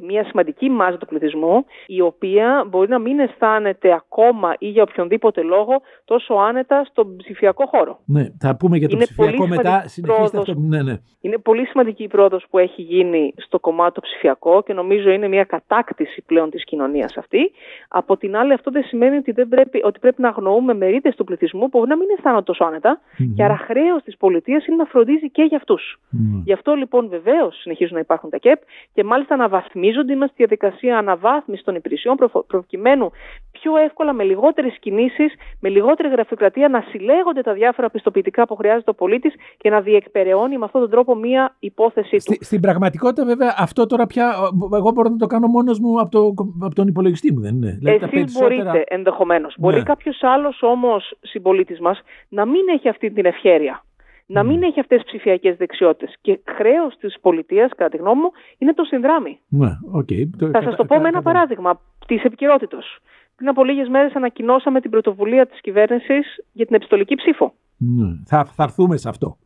[0.00, 5.42] μια σημαντική μάζα του πληθυσμού, η οποία μπορεί να μην αισθάνεται ακόμα ή για οποιονδήποτε
[5.42, 7.98] λόγο τόσο άνετα στον ψηφιακό χώρο.
[8.04, 9.82] Ναι, θα πούμε για το ψηφιακό μετά.
[9.86, 10.54] Συνεχίστε αυτό.
[10.54, 10.96] Ναι, ναι.
[11.20, 15.28] Είναι πολύ σημαντική η πρόοδος που έχει γίνει στο κομμάτι το ψηφιακό και νομίζω είναι
[15.28, 17.52] μια κατάκτηση πλέον της κοινωνίας αυτή.
[17.88, 21.24] Από την άλλη αυτό δεν σημαίνει ότι, δεν πρέπει, ότι πρέπει να αγνοούμε μερίδες του
[21.24, 23.32] πληθυσμού που μπορεί να μην αισθάνονται τόσο άνετα mm-hmm.
[23.36, 25.98] και άρα χρέος της πολιτείας είναι να φροντίζει και για αυτούς.
[25.98, 26.42] Mm-hmm.
[26.44, 28.60] Γι' αυτό λοιπόν βεβαίως συνεχίζουν να υπάρχουν τα ΚΕΠ
[28.94, 33.10] και μάλιστα να αναβαθμίζονται, είμαστε στη διαδικασία αναβάθμισης των υπηρεσιών προκειμένου
[33.50, 38.90] πιο εύκολα με λιγότερες κινήσεις, με λιγότερη γραφειοκρατία να συλλέγονται τα διάφορα πιστοποιητικά που χρειάζεται
[38.90, 42.36] ο πολίτης και να διεκπεραιώνει με αυτόν τον τρόπο μία υπόθεσή του.
[42.40, 44.34] στην πραγματικότητα, βέβαια, αυτό τώρα πια
[44.74, 47.78] εγώ μπορώ να το κάνω μόνος μου από, το, από τον υπολογιστή μου, δεν είναι.
[47.84, 48.48] Εσείς περισσότερα...
[48.48, 49.54] μπορείτε ενδεχομένως.
[49.58, 49.66] Ναι.
[49.66, 53.85] Μπορεί κάποιος άλλος όμως συμπολίτης μας να μην έχει αυτή την ευχέρεια
[54.26, 56.14] να μην έχει αυτές τις ψηφιακές δεξιότητες.
[56.20, 59.38] Και χρέος της πολιτείας, κατά τη γνώμη μου, είναι το συνδράμει.
[59.48, 60.50] Ναι, okay.
[60.52, 62.98] Θα σας το πω με ένα παράδειγμα της επικαιρότητος.
[63.36, 67.52] Πριν από λίγες μέρες ανακοινώσαμε την πρωτοβουλία της κυβέρνησης για την επιστολική ψήφο.
[67.76, 69.36] Ναι, θα, θα έρθουμε σε αυτό.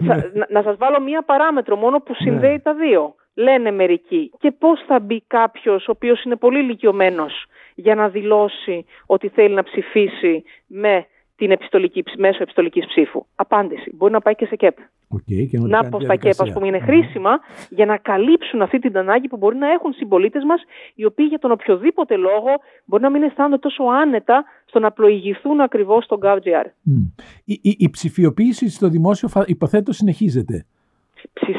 [0.00, 2.58] να, να σας βάλω μία παράμετρο μόνο που συνδέει ναι.
[2.58, 3.14] τα δύο.
[3.34, 4.32] Λένε μερικοί.
[4.38, 9.54] Και πώς θα μπει κάποιος ο οποίος είναι πολύ ηλικιωμένος για να δηλώσει ότι θέλει
[9.54, 11.06] να ψηφίσει με
[11.36, 13.26] την επιστολική, μέσω επιστολικής ψήφου.
[13.34, 13.92] Απάντηση.
[13.94, 14.76] Μπορεί να πάει και σε ΚΕΠ.
[15.14, 17.38] Okay, και να πω στα ΚΕΠ, ας πούμε, είναι χρήσιμα
[17.70, 20.62] για να καλύψουν αυτή την ανάγκη που μπορεί να έχουν συμπολίτες μας,
[20.94, 22.50] οι οποίοι για τον οποιοδήποτε λόγο
[22.84, 26.64] μπορεί να μην αισθάνονται τόσο άνετα στο να πλοηγηθούν ακριβώς στον GovGR.
[26.64, 27.12] Mm.
[27.44, 30.66] Η, η, η ψηφιοποίηση στο δημόσιο, υποθέτω, συνεχίζεται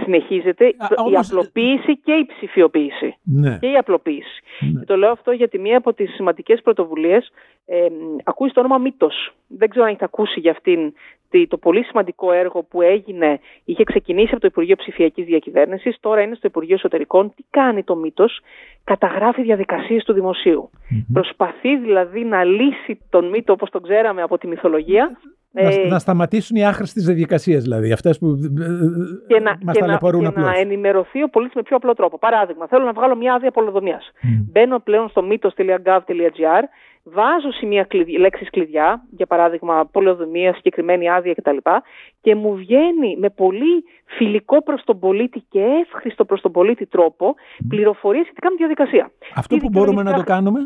[0.04, 0.66] συνεχίζεται
[1.12, 3.16] η απλοποίηση και η ψηφιοποίηση.
[3.24, 3.58] Ναι.
[3.58, 4.42] Και η απλοποίηση.
[4.60, 4.80] Ναι.
[4.80, 7.32] Και το λέω αυτό γιατί μία από τις σημαντικές πρωτοβουλίες
[7.66, 7.86] ε,
[8.24, 9.34] ακούει το όνομα Μύτος.
[9.48, 10.94] Δεν ξέρω αν έχετε ακούσει για αυτήν
[11.48, 16.36] το πολύ σημαντικό έργο που έγινε, είχε ξεκινήσει από το Υπουργείο Ψηφιακής Διακυβέρνησης, τώρα είναι
[16.36, 17.34] στο Υπουργείο Εσωτερικών.
[17.36, 18.40] Τι κάνει το μύτος,
[18.84, 20.70] καταγράφει διαδικασίες του δημοσιου
[21.14, 25.18] Προσπαθεί δηλαδή να λύσει τον μύτο όπως τον ξέραμε από τη μυθολογία
[25.64, 28.38] να, ε, να σταματήσουν οι άχρηστες διαδικασίε, δηλαδή, αυτές που
[29.28, 30.46] και να, μας ταλαιπωρούν απλώς.
[30.46, 32.18] Και να ενημερωθεί ο πολίτης με πιο απλό τρόπο.
[32.18, 34.00] Παράδειγμα, θέλω να βγάλω μια άδεια πολυδομία.
[34.00, 34.04] Mm.
[34.52, 36.64] Μπαίνω πλέον στο mythos.gov.gr,
[37.04, 41.58] βάζω σημεία κλειδιά, λέξεις κλειδιά, για παράδειγμα πολεοδομία, συγκεκριμένη άδεια κτλ.
[42.22, 47.36] Και μου βγαίνει με πολύ φιλικό προς τον πολίτη και εύχριστο προς τον πολίτη τρόπο
[47.36, 47.66] mm.
[47.70, 49.12] πληροφορίες σχετικά με τη διαδικασία.
[49.36, 50.60] Αυτό που μπορούμε να το κάνουμε;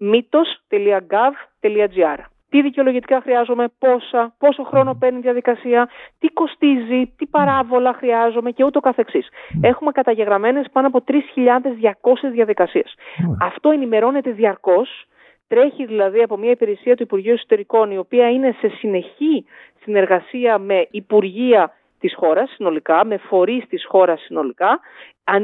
[0.00, 5.88] mythos.gov.gr τι δικαιολογητικά χρειάζομαι, πόσα, πόσο χρόνο παίρνει η διαδικασία,
[6.18, 9.28] τι κοστίζει, τι παράβολα χρειάζομαι και ούτω καθεξής.
[9.60, 12.94] Έχουμε καταγεγραμμένες πάνω από 3.200 διαδικασίες.
[13.40, 15.06] Αυτό ενημερώνεται διαρκώς,
[15.48, 19.46] τρέχει δηλαδή από μια υπηρεσία του Υπουργείου Εσωτερικών, η οποία είναι σε συνεχή
[19.82, 24.80] συνεργασία με υπουργεία της χώρας συνολικά, με φορείς της χώρας συνολικά,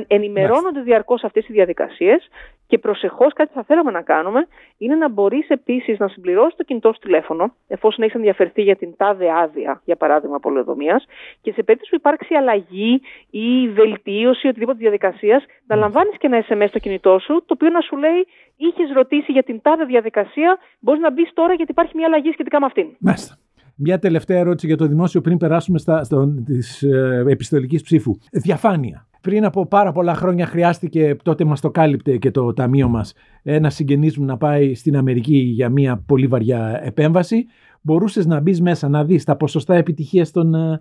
[0.07, 2.29] ενημερώνονται διαρκώς αυτές οι διαδικασίες
[2.73, 4.47] και προσεχώς κάτι θα θέλαμε να κάνουμε
[4.79, 8.97] είναι να μπορείς επίσης να συμπληρώσεις το κινητό σου τηλέφωνο, εφόσον έχεις ενδιαφερθεί για την
[8.97, 11.05] τάδε άδεια, για παράδειγμα, πολεοδομίας,
[11.41, 16.69] και σε περίπτωση που υπάρξει αλλαγή ή βελτίωση οτιδήποτε διαδικασίας, να λαμβάνεις και ένα SMS
[16.69, 21.01] στο κινητό σου, το οποίο να σου λέει είχες ρωτήσει για την τάδε διαδικασία, μπορείς
[21.01, 22.87] να μπεις τώρα γιατί υπάρχει μια αλλαγή σχετικά με αυτήν.
[22.99, 23.39] Μάλιστα.
[23.75, 28.17] Μια τελευταία ερώτηση για το δημόσιο πριν περάσουμε στα, στο, της ε, επιστολικής ψήφου.
[28.33, 29.07] Διαφάνεια.
[29.21, 33.75] Πριν από πάρα πολλά χρόνια χρειάστηκε, τότε μας το κάλυπτε και το ταμείο μας, ένας
[33.75, 37.47] συγγενής μου να πάει στην Αμερική για μια πολύ βαριά επέμβαση.
[37.83, 40.81] Μπορούσες να μπεις μέσα να δεις τα ποσοστά επιτυχίας ε,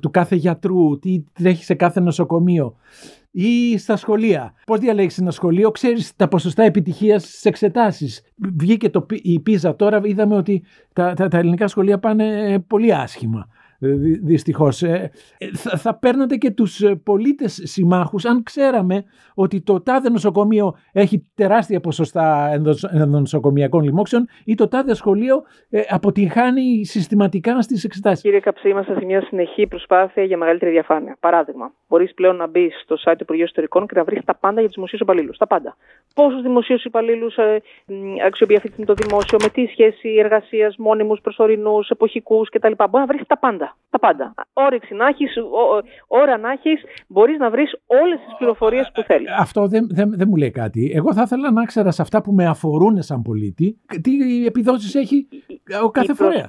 [0.00, 2.74] του κάθε γιατρού, τι τρέχει σε κάθε νοσοκομείο
[3.30, 4.52] ή στα σχολεία.
[4.66, 8.22] Πώς διαλέγει ένα σχολείο, ξέρεις τα ποσοστά επιτυχίας στις εξετάσεις.
[8.56, 13.48] Βγήκε το, η πίζα τώρα, είδαμε ότι τα, τα, τα ελληνικά σχολεία πάνε πολύ άσχημα.
[13.78, 13.88] Ε,
[14.22, 14.82] δυστυχώς.
[14.82, 20.76] Ε, ε, θα, θα παίρνατε και τους πολίτες συμμάχους αν ξέραμε ότι το τάδε νοσοκομείο
[20.92, 22.50] έχει τεράστια ποσοστά
[22.92, 25.42] ενδονοσοκομιακών λοιμόξεων ή το τάδε σχολείο
[25.88, 28.22] αποτυγχάνει συστηματικά στις εξετάσεις.
[28.22, 31.16] Κύριε Καψί, είμαστε σε μια συνεχή προσπάθεια για μεγαλύτερη διαφάνεια.
[31.20, 34.58] Παράδειγμα, μπορείς πλέον να μπεις στο site του Υπουργείου Ιστορικών και να βρεις τα πάντα
[34.58, 35.36] για τους δημοσίους υπαλλήλους.
[35.36, 35.76] Τα πάντα.
[36.14, 37.62] Πόσους δημοσίους υπαλλήλους ε,
[38.26, 42.72] αξιοποιεί αυτή το δημόσιο, με τι σχέση εργασίας, μόνιμους, προσωρινούς, εποχικούς κτλ.
[42.76, 43.65] Μπορεί να βρεις τα πάντα.
[43.90, 44.34] Τα πάντα.
[44.52, 45.34] Όρεξη να έχεις,
[46.06, 49.28] ώρα να έχεις, μπορείς να βρεις όλες τις πληροφορίες που θέλεις.
[49.38, 50.92] Αυτό δεν, δεν, δεν μου λέει κάτι.
[50.94, 55.28] Εγώ θα ήθελα να ξέρω σε αυτά που με αφορούν σαν πολίτη, τι επιδόσεις έχει
[55.84, 56.48] ο κάθε φορέας.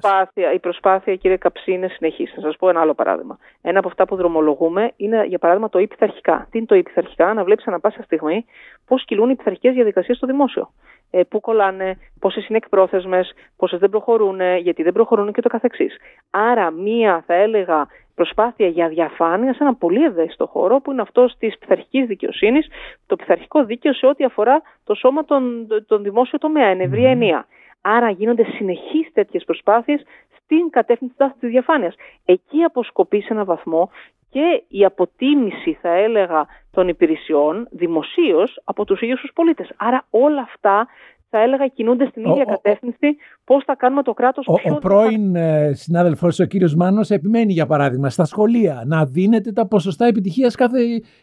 [0.54, 2.26] Η προσπάθεια, κύριε Καψί, είναι συνεχή.
[2.26, 3.38] Θα σας πω ένα άλλο παράδειγμα.
[3.62, 6.48] Ένα από αυτά που δρομολογούμε είναι, για παράδειγμα, το υπηθαρχικά.
[6.52, 8.46] Τι είναι το υπηθαρχικά, να βλέπεις ανά πάσα στιγμή
[8.86, 10.72] πώς κυλούν οι πειθαρχικέ διαδικασίες στο δημόσιο
[11.10, 15.96] ε, πού κολλάνε, πόσες είναι εκπρόθεσμες, πόσες δεν προχωρούν, γιατί δεν προχωρούν και το καθεξής.
[16.30, 21.36] Άρα μία θα έλεγα προσπάθεια για διαφάνεια σε ένα πολύ ευαίσθητο χώρο που είναι αυτός
[21.40, 22.68] της πειθαρχικής δικαιοσύνης,
[23.06, 27.46] το πειθαρχικό δίκαιο σε ό,τι αφορά το σώμα των, των δημόσιο τομέα, εν ευρία ενία.
[27.82, 30.02] Άρα γίνονται συνεχείς τέτοιες προσπάθειες
[30.44, 31.96] στην κατεύθυνση της διαφάνειας.
[32.26, 33.90] Εκεί αποσκοπεί σε έναν βαθμό
[34.30, 39.72] και η αποτίμηση, θα έλεγα, των υπηρεσιών δημοσίως από τους ίδιους τους πολίτες.
[39.78, 40.88] Άρα όλα αυτά
[41.30, 44.74] θα έλεγα κινούνται στην ίδια κατεύθυνση πώς θα κάνουμε το κράτος πιο.
[44.74, 49.52] Ο, ο πρώην ε, συνάδελφο, ο κύριος Μάνος, επιμένει για παράδειγμα στα σχολεία να δίνετε
[49.52, 50.80] τα ποσοστά επιτυχίας κάθε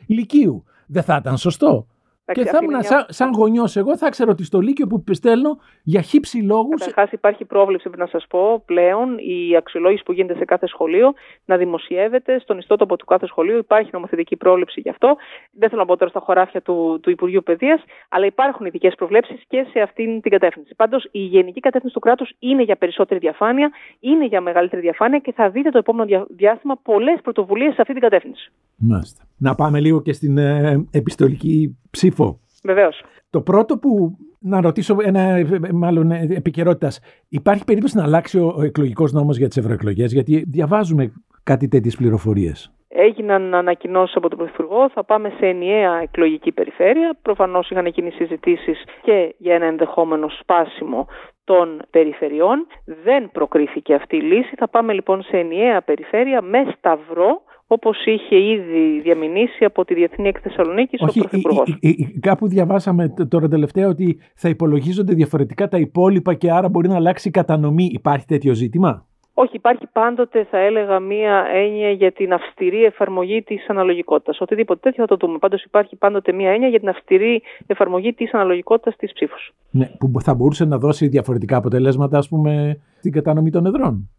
[0.06, 0.64] ηλικίου.
[0.86, 1.86] Δεν θα ήταν σωστό
[2.32, 6.00] και θα ήμουν σαν, σαν γονιός, εγώ θα ξέρω ότι στο Λύκειο που στέλνω για
[6.00, 6.68] χύψη λόγου.
[6.68, 11.12] Καταρχάς, υπάρχει πρόβλεψη, να σας πω πλέον, η αξιολόγηση που γίνεται σε κάθε σχολείο
[11.44, 13.58] να δημοσιεύεται στον ιστότοπο του κάθε σχολείου.
[13.58, 15.16] Υπάρχει νομοθετική πρόβλεψη γι' αυτό.
[15.52, 19.42] Δεν θέλω να πω τώρα στα χωράφια του, του Υπουργείου Παιδείας, αλλά υπάρχουν ειδικές προβλέψεις
[19.48, 20.74] και σε αυτήν την κατεύθυνση.
[20.74, 25.32] Πάντως, η γενική κατεύθυνση του κράτους είναι για περισσότερη διαφάνεια, είναι για μεγαλύτερη διαφάνεια και
[25.32, 28.52] θα δείτε το επόμενο διάστημα πολλές πρωτοβουλίες σε αυτή την κατεύθυνση.
[28.76, 29.22] Μάλιστα.
[29.38, 31.78] Να πάμε λίγο και στην ε, επιστολική
[32.14, 32.38] ψήφο.
[32.64, 33.02] Βεβαίως.
[33.30, 37.00] Το πρώτο που να ρωτήσω ένα μάλλον επικαιρότητας.
[37.28, 42.72] Υπάρχει περίπτωση να αλλάξει ο εκλογικός νόμος για τις ευρωεκλογές, γιατί διαβάζουμε κάτι τέτοιες πληροφορίες;
[42.88, 47.18] Έγιναν ανακοινώσεις από τον Πρωθυπουργό, θα πάμε σε ενιαία εκλογική περιφέρεια.
[47.22, 51.06] Προφανώς είχαν γίνει συζητήσεις και για ένα ενδεχόμενο σπάσιμο
[51.44, 52.66] των περιφερειών.
[53.04, 54.54] Δεν προκρίθηκε αυτή η λύση.
[54.56, 57.42] Θα πάμε λοιπόν σε ενιαία περιφέρεια με σταυρό
[57.74, 61.78] όπως είχε ήδη διαμηνήσει από τη Διεθνή Έκθεση Θεσσαλονίκης ο Πρωθυπουργός.
[62.20, 67.28] Κάπου διαβάσαμε τώρα τελευταία ότι θα υπολογίζονται διαφορετικά τα υπόλοιπα και άρα μπορεί να αλλάξει
[67.28, 67.84] η κατανομή.
[67.92, 73.68] Υπάρχει τέτοιο ζήτημα; Όχι, υπάρχει πάντοτε, θα έλεγα, μία έννοια για την αυστηρή εφαρμογή της
[73.68, 74.40] αναλογικότητας.
[74.40, 75.38] Οτιδήποτε τέτοιο θα το δούμε.
[75.38, 79.52] Πάντως υπάρχει πάντοτε μία έννοια για την αυστηρή εφαρμογή της αναλογικότητας της ψήφους.
[79.70, 84.10] Ναι, που θα μπορούσε να δώσει διαφορετικά αποτελέσματα, ας πούμε, στην κατανομή των εδρών.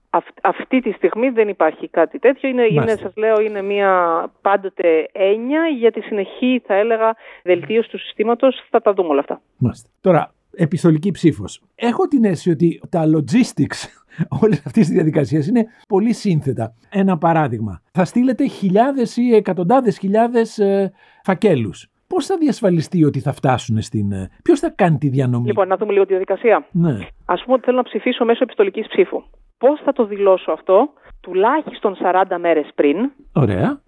[0.42, 2.50] αυτή τη στιγμή δεν υπάρχει κάτι τέτοιο.
[2.50, 8.00] Είναι, είναι σας λέω, είναι μία πάντοτε έννοια για τη συνεχή, θα έλεγα, βελτίωση του
[8.00, 8.68] συστήματος.
[8.70, 9.42] Θα τα δούμε όλα αυτά.
[9.58, 9.90] Μάλιστα.
[10.02, 11.62] Τώρα, επιστολική ψήφος.
[11.76, 14.05] Έχω την αίσθηση ότι τα logistics
[14.42, 16.74] όλη αυτή τη διαδικασία είναι πολύ σύνθετα.
[16.90, 17.82] Ένα παράδειγμα.
[17.92, 20.92] Θα στείλετε χιλιάδες ή εκατοντάδες χιλιάδες ε,
[21.24, 21.90] φακέλους.
[22.08, 24.12] Πώς θα διασφαλιστεί ότι θα φτάσουν στην.
[24.12, 26.68] Ε, Ποιος θα κάνει τη διανομή; Λοιπόν, να δούμε λίγο τη διαδικασία.
[26.72, 26.98] Ναι.
[27.26, 29.24] Α πούμε ότι θέλω να ψηφίσω μέσω επιστολικής ψήφου.
[29.58, 30.90] Πώς θα το δηλώσω αυτό,
[31.22, 33.12] τουλάχιστον 40 μέρες πριν.
[33.34, 33.82] Ωραία.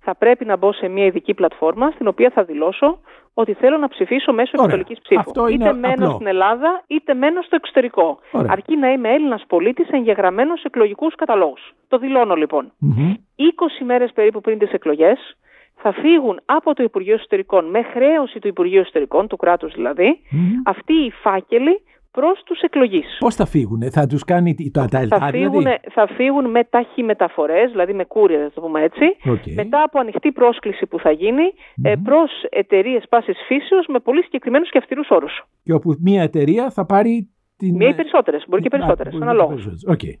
[0.00, 2.98] Θα πρέπει να μπω σε μια ειδική πλατφόρμα στην οποία θα δηλώσω
[3.34, 5.46] ότι θέλω να ψηφίσω μέσω επιστολικής ψήφου.
[5.46, 8.18] είτε μένω στην Ελλάδα, είτε μένω στο εξωτερικό.
[8.30, 8.52] Ωραία.
[8.52, 11.72] Αρκεί να είμαι Έλληνας πολίτης εγγεγραμμένος σε εκλογικούς καταλόγους.
[11.88, 12.72] Το δηλώνω λοιπόν.
[13.36, 15.36] 20 μέρες περίπου πριν τις εκλογές,
[15.76, 20.20] θα φύγουν από το Υπουργείο Εσωτερικών με χρέωση του Υπουργείου Εσωτερικών, του κράτους δηλαδή,
[20.64, 21.82] αυτοί οι φάκελοι
[22.18, 23.16] προς τους εκλογείς.
[23.18, 27.92] Πώς θα φύγουν, θα τους κάνει το θα, δηλαδή; φύγουν, θα φύγουν με ταχυμεταφορέ, δηλαδή
[27.92, 29.04] με κούρια, θα το πούμε έτσι,
[29.54, 31.94] μετά από ανοιχτή πρόσκληση που θα γίνει mm-hmm.
[32.02, 35.44] προς εταιρείες πάσης φύσεως με πολύ συγκεκριμένους και αυστηρούς όρους.
[35.62, 37.76] Και όπου μία εταιρεία θα πάρει την.
[37.76, 39.68] Μία ή περισσότερες, μπορεί και περισσότερες, αναλόγως.
[39.90, 40.14] Okay.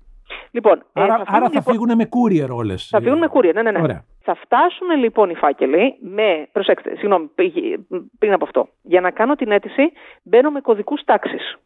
[0.50, 2.88] Λοιπόν, άρα, ε, θα, άρα θα λοιπόν, φύγουν με courier όλες.
[2.88, 3.70] Θα φύγουν με courier, ναι, ναι.
[3.70, 3.80] ναι.
[3.82, 4.04] Ωραία.
[4.20, 6.48] Θα φτάσουν λοιπόν οι φάκελοι με.
[6.52, 7.30] Προσέξτε, συγγνώμη,
[8.18, 8.68] πριν από αυτό.
[8.82, 9.82] Για να κάνω την αίτηση,
[10.22, 11.58] μπαίνω με κωδικούς τάξης.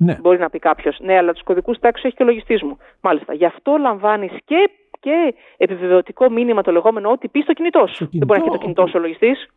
[0.00, 0.18] Ναι.
[0.20, 2.78] Μπορεί να πει κάποιος, ναι, αλλά τους κωδικούς τάξης έχει και ο λογιστής μου.
[3.00, 3.34] Μάλιστα.
[3.34, 8.08] Γι' αυτό λαμβάνεις και, και επιβεβαιωτικό μήνυμα το λεγόμενο ότι πεις στο κινητός σου.
[8.12, 9.48] Δεν μπορεί να έχει το κινητό σου ο λογιστής.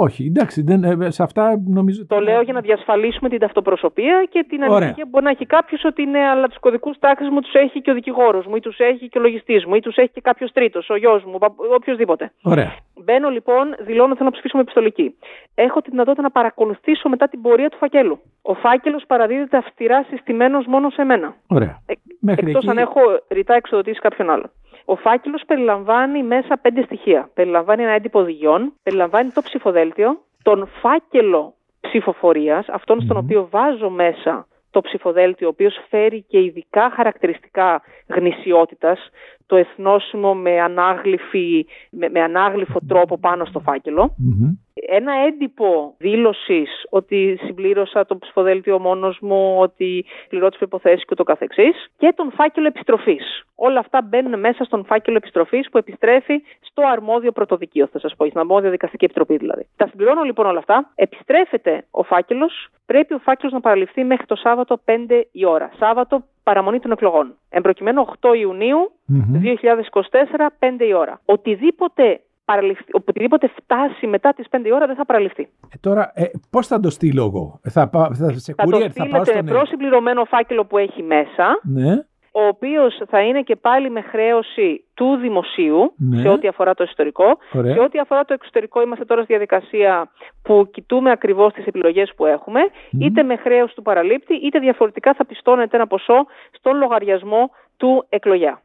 [0.00, 2.06] Όχι, εντάξει, δεν, ε, σε αυτά νομίζω.
[2.06, 5.84] Το λέω για να διασφαλίσουμε την ταυτοπροσωπία και την ανησυχία που μπορεί να έχει κάποιος
[5.84, 8.78] ότι είναι, αλλά τους κωδικούς τάξης μου τους έχει και ο δικηγόρος μου, ή τους
[8.78, 11.38] έχει και ο λογιστής μου, ή τους έχει και κάποιος τρίτος, ο γιος μου,
[11.76, 12.32] οποιοδήποτε.
[12.42, 12.72] Ωραία.
[13.04, 15.14] Μπαίνω λοιπόν, δηλώνω θέλω να ψηφίσω με επιστολική.
[15.54, 18.18] Έχω τη δυνατότητα να παρακολουθήσω μετά την πορεία του φακέλου.
[18.42, 21.34] Ο φάκελος παραδίδεται αυστηρά συστημένος μόνο σε μένα.
[21.46, 21.82] Ωραία.
[21.86, 21.92] Ε,
[22.26, 24.50] Εκτός αν έχω ρητά εξοδοτήσει κάποιον άλλον.
[24.90, 27.30] Ο φάκελος περιλαμβάνει μέσα πέντε στοιχεία.
[27.34, 34.46] Περιλαμβάνει ένα έντυπο οδηγιών, περιλαμβάνει το ψηφοδέλτιο, τον φάκελο ψηφοφορίας, αυτόν στον οποίο βάζω μέσα
[34.70, 38.98] το ψηφοδέλτιο, ο οποίος φέρει και ειδικά χαρακτηριστικά γνησιότητας,
[39.46, 44.14] το εθνόσημο με, ανάγλυφη, με, με ανάγλυφο τρόπο πάνω στο φακελο
[44.86, 51.24] Ένα έντυπο δήλωσης ότι συμπλήρωσα το ψηφοδέλτιο μόνος μου, ότι πληρώ τις προϋποθέσεις και το
[51.24, 53.42] καθεξής και τον φάκελο επιστροφής.
[53.54, 58.26] Όλα αυτά μπαίνουν μέσα στον φάκελο επιστροφής που επιστρέφει στο αρμόδιο πρωτοδικείο, θα σας πω,
[58.26, 59.66] στην αρμόδια δικαστική επιτροπή δηλαδή.
[59.76, 60.92] Τα συμπληρώνω λοιπόν όλα αυτά.
[60.94, 65.70] Επιστρέφεται ο φάκελος, πρέπει ο φάκελος να παραληφθεί μέχρι το Σάββατο 5 η ώρα.
[65.78, 67.34] Σάββατο παραμονή των εκλογών.
[67.50, 71.20] Εμπροκειμένου 8 ιουνιου 2024, 5 η ώρα.
[71.24, 72.20] Οτιδήποτε
[72.92, 75.42] οτιδήποτε φτάσει μετά τις 5 η ώρα δεν θα παραληφθεί.
[75.42, 79.06] Ε, τώρα, ε, πώς θα το στείλω εγώ, θα, θα, σε θα courier, το θα
[79.08, 81.92] πάω προσυμπληρωμένο φάκελο που έχει μέσα, ναι.
[82.32, 86.20] ο οποίος θα είναι και πάλι με χρέωση του δημοσίου ναι.
[86.20, 87.38] σε ό,τι αφορά το ιστορικό.
[87.50, 90.10] Σε ό,τι αφορά το εξωτερικό είμαστε τώρα στη διαδικασία
[90.42, 92.60] που κοιτούμε ακριβώς τις επιλογές που έχουμε,
[93.00, 98.62] είτε με χρέος του παραλήπτη, είτε διαφορετικά θα πιστώνεται ένα ποσό στον λογαριασμό του εκλογιά.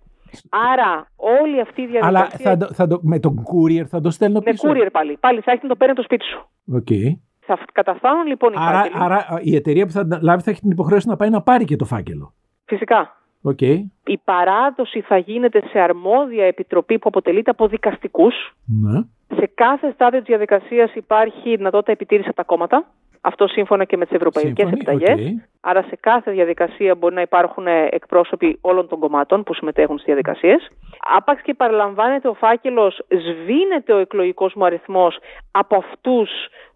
[0.50, 2.19] Άρα όλη αυτή η διαδικασία.
[2.19, 5.17] Αλλά θα το, θα το, με τον courier θα το στέλνω πίσω; Με courier πάλι.
[5.19, 6.48] Πάλι θα έχει να το παίρνει το σπίτι σου.
[6.74, 7.17] Okay.
[7.46, 9.04] Θα καταφθάνουν λοιπόν οι άρα, φάκελοι.
[9.04, 11.76] Άρα η εταιρεία που θα λάβει θα έχει την υποχρέωση να πάει να πάρει και
[11.76, 12.34] το φάκελο.
[12.65, 13.17] Φυσικά.
[13.50, 13.78] Okay.
[14.06, 18.56] Η παράδοση θα γίνεται σε αρμόδια επιτροπή που αποτελείται από δικαστικούς.
[18.65, 19.02] Ναι.
[19.36, 22.86] Σε κάθε στάδιο της διαδικασίας υπάρχει δυνατότητα επιτήρησης από τα κόμματα.
[23.25, 25.15] Αυτό σύμφωνα και με τις ευρωπαϊκές επιταγέ.
[25.17, 25.47] Okay.
[25.62, 30.71] Άρα σε κάθε διαδικασία μπορεί να υπάρχουν εκπρόσωποι όλων των κομμάτων που συμμετέχουν στις διαδικασίες.
[31.17, 35.17] Άπαξ και παραλαμβάνεται ο φάκελος, σβήνεται ο εκλογικός μου αριθμός
[35.51, 36.29] από αυτούς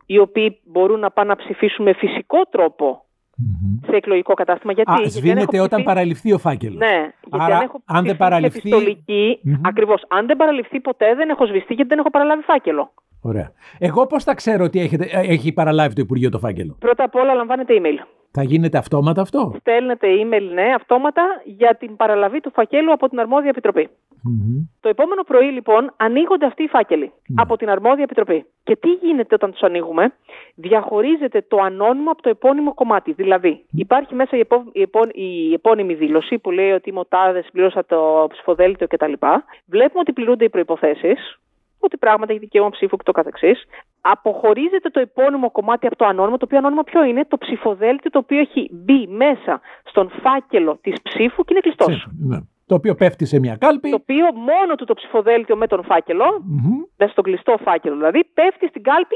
[0.06, 3.02] οι οποίοι μπορούν να πάνε να ψηφίσουν με φυσικό τρόπο
[3.86, 4.74] σε εκλογικό κατάστημα.
[4.74, 6.78] Γιατί, Α, σβήνεται όταν παραληφθεί ο φάκελος.
[6.78, 8.72] Ναι, γιατί Άρα, αν έχω αν δεν παραληφθεί.
[9.64, 10.06] Ακριβώς.
[10.08, 12.92] Αν δεν παραληφθεί ποτέ, δεν έχω σβηστεί γιατί δεν έχω παραλάβει φάκελο.
[13.22, 13.52] Ωραία.
[13.80, 17.16] Εγώ πώς θα ξέρω ότι έχετε, ε, έχει παραλάβει το Υπουργείο το φάκελο; Πρώτα απ'
[17.16, 18.06] όλα λαμβάνετε email.
[18.32, 23.20] Θα γίνεται αυτόματα αυτό; Στέλνετε email, ναι, αυτόματα για την παραλαβή του φακέλου από την
[23.20, 23.54] αρμόδια
[24.80, 27.42] Το επόμενο πρωί, λοιπόν, ανοίγονται αυτοί οι φάκελοι ναι.
[27.42, 28.46] από την αρμόδια επιτροπή.
[28.64, 30.14] Και τι γίνεται όταν τους ανοίγουμε,
[30.56, 33.12] διαχωρίζεται το ανώνυμο από το επώνυμο κομμάτι.
[33.12, 37.06] Δηλαδή, υπάρχει μέσα η, επό, η, επό, η επώνυμη δήλωση που λέει ότι είμαι ο
[37.06, 39.14] τάδε, συμπλήρωσα το ψηφοδέλτιο κτλ.
[39.66, 41.16] Βλέπουμε ότι πληρούνται οι προποθέσει
[41.88, 43.58] ότι πράγματι έχει δικαίωμα ψήφου και το καθεξής.
[44.02, 48.20] Αποχωρίζεται το επώνυμο κομμάτι από το ανώνυμο, το οποίο ανώνυμο ποιο είναι, το ψηφοδέλτιο το
[48.20, 52.08] οποίο έχει μπει μέσα στον φάκελο της ψήφου και είναι κλειστός.
[52.20, 52.38] Ναι.
[52.68, 53.90] Το οποίο πέφτει σε μια κάλπη.
[53.90, 56.88] Το οποίο μόνο του το ψηφοδέλτιο με τον φάκελο, mm-hmm.
[56.98, 59.16] μέσα στον κλειστό φάκελο δηλαδή, πέφτει στην κάλπη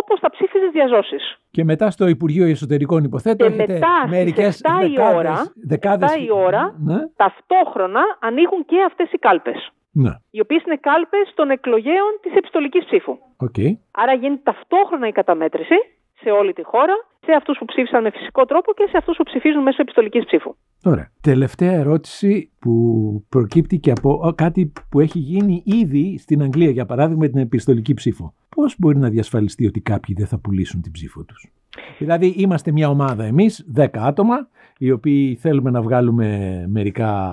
[0.00, 1.38] όπως θα ψήφιζες διαζώσεις.
[1.50, 6.20] Και μετά στο Υπουργείο Εσωτερικών Υποθέτων και έχετε μετά μερικές 7 η ώρα, δεκάδες, 7
[6.20, 6.98] η ώρα ναι.
[7.16, 9.72] ταυτόχρονα ανοίγουν και αυτές οι κάλπες.
[9.92, 10.12] Ναι.
[10.30, 13.18] Οι οποίες είναι κάλπες των εκλογέων της επιστολικής ψήφου.
[13.46, 13.70] Okay.
[13.90, 15.78] Άρα γίνεται ταυτόχρονα η καταμέτρηση
[16.22, 19.22] σε όλη τη χώρα, σε αυτούς που ψήφισαν με φυσικό τρόπο και σε αυτούς που
[19.22, 20.54] ψηφίζουν μέσω επιστολικής ψήφου.
[20.84, 21.10] Ωραία.
[21.20, 22.72] Τελευταία ερώτηση που
[23.28, 27.94] προκύπτει και από κάτι που έχει γίνει ήδη στην Αγγλία, για παράδειγμα, με την επιστολική
[27.94, 28.34] ψήφο.
[28.48, 31.52] Πώς μπορεί να διασφαλιστεί ότι κάποιοι δεν θα πουλήσουν την ψήφο τους;
[31.98, 37.30] Δηλαδή, είμαστε μια ομάδα εμείς, 10 άτομα, οι οποίοι θέλουμε να βγάλουμε μερικά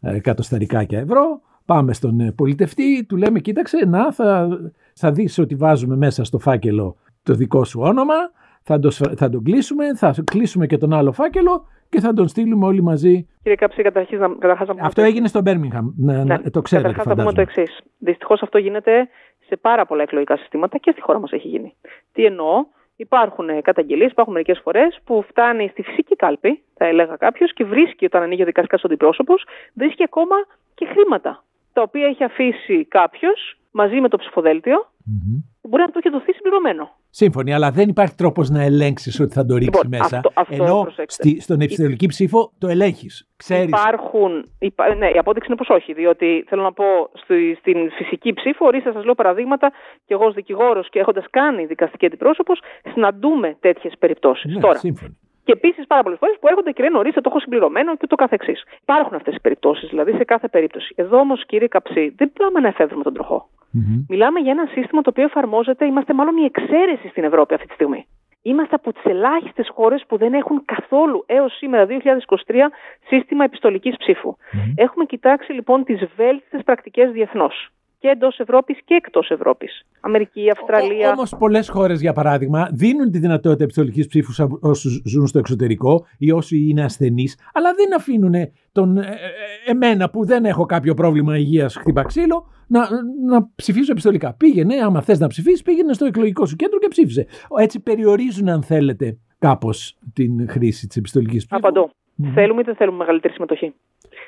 [0.00, 1.40] ε, εκατοσταρικά ευρώ
[1.74, 4.48] Πάμε στον ε, πολιτευτή, του λέμε κοίταξε να θα,
[4.94, 8.14] θα δεις ότι βάζουμε μέσα στο φάκελο το δικό σου όνομα,
[8.62, 12.66] θα, το, θα τον κλείσουμε, θα κλείσουμε και τον άλλο φάκελο και θα τον στείλουμε
[12.66, 13.28] όλοι μαζί.
[13.42, 15.92] Κύριε Κάψη, καταρχήν να, καταρχάς να Αυτό έγινε στο Μπέρμιγχαμ.
[15.96, 16.88] Ναι, ναι, το ξέρετε.
[16.88, 17.80] Καταρχάς να πούμε το εξής.
[17.98, 19.08] Δυστυχώς αυτό γίνεται
[19.46, 21.74] σε πάρα πολλά εκλογικά συστήματα και στη χώρα μας έχει γίνει.
[22.12, 27.52] Τι εννοώ, Υπάρχουν καταγγελίες, υπάρχουν μερικές φορές που φτάνει στη φυσική κάλπη, θα έλεγα κάποιος,
[27.52, 30.36] και βρίσκει όταν ανοίγει ο δικαστικά αντιπρόσωπος, βρίσκει ακόμα
[30.74, 31.44] και χρήματα
[31.80, 35.42] τα οποία έχει αφήσει κάποιος μαζί με το ψηφοδέλτιο, mm-hmm.
[35.68, 36.90] μπορεί να το έχει δοθεί συμπληρωμένο.
[37.10, 40.16] Σύμφωνοι, αλλά δεν υπάρχει τρόπος να ελέγξεις ότι θα το ρίξεις λοιπόν, μέσα.
[40.16, 43.28] Αυτό, αυτό ενώ στη, στον επιστημονική ψήφο το ελέγχεις.
[43.48, 44.50] Υπάρχουν.
[44.58, 45.92] Υπά, ναι, η απόδειξη είναι πως όχι.
[45.92, 49.72] Διότι θέλω να πω στη, στην φυσική ψήφο, ορίστε, σας λέω παραδείγματα,
[50.06, 52.60] και εγώ ως δικηγόρος και έχοντας κάνει δικαστική αντιπρόσωπος,
[52.92, 54.54] συναντούμε τέτοιες περιπτώσεις.
[54.54, 55.18] Ναι, Τώρα, σύμφωνοι.
[55.44, 58.16] Και επίσης πάρα πολλές φορές που έρχονται και λένε ορίστε, το έχω συμπληρωμένο και το
[58.16, 58.64] καθεξής.
[58.82, 60.94] Υπάρχουν αυτές οι περιπτώσεις, δηλαδή σε κάθε περίπτωση.
[60.96, 63.48] Εδώ όμως, κύριε Καψί, δεν πάμε να εφεύρουμε τον τροχό.
[63.48, 64.04] Mm-hmm.
[64.08, 67.74] Μιλάμε για ένα σύστημα το οποίο εφαρμόζεται, είμαστε μάλλον η εξαίρεση στην Ευρώπη αυτή τη
[67.74, 68.06] στιγμή.
[68.42, 72.70] Είμαστε από τις ελάχιστες χώρες που δεν έχουν καθόλου έως σήμερα, 2023,
[73.06, 74.36] σύστημα επιστολικής ψήφου.
[74.36, 74.72] Mm-hmm.
[74.76, 79.86] Έχουμε κοιτάξει λοιπόν τις βέλτιστες πρακτικές διεθνώς και εντός Ευρώπης και εκτός Ευρώπης.
[80.00, 81.12] Αμερική, Αυστραλία.
[81.12, 86.06] Όμως, πολλές χώρες, για παράδειγμα, δίνουν τη δυνατότητα επιστολικής ψήφου σε όσους ζουν στο εξωτερικό
[86.18, 88.34] ή όσοι είναι ασθενείς, αλλά δεν αφήνουν
[88.72, 92.88] τον, ε, ε, εμένα που δεν έχω κάποιο πρόβλημα υγείας χτύπα ξύλο να,
[93.26, 94.34] να ψηφίσω επιστολικά.
[94.34, 97.26] Πήγαινε, άμα θες να ψηφίσεις, πήγαινε στο εκλογικό σου κέντρο και ψήφισε.
[97.58, 101.56] Έτσι περιορίζουν, αν θέλετε, κάπως την χρήση της επιστολικής ψήφου.
[101.56, 101.90] Απαντώ.
[102.34, 103.74] Θέλουμε ή δεν θέλουμε μεγαλύτερη συμμετοχή;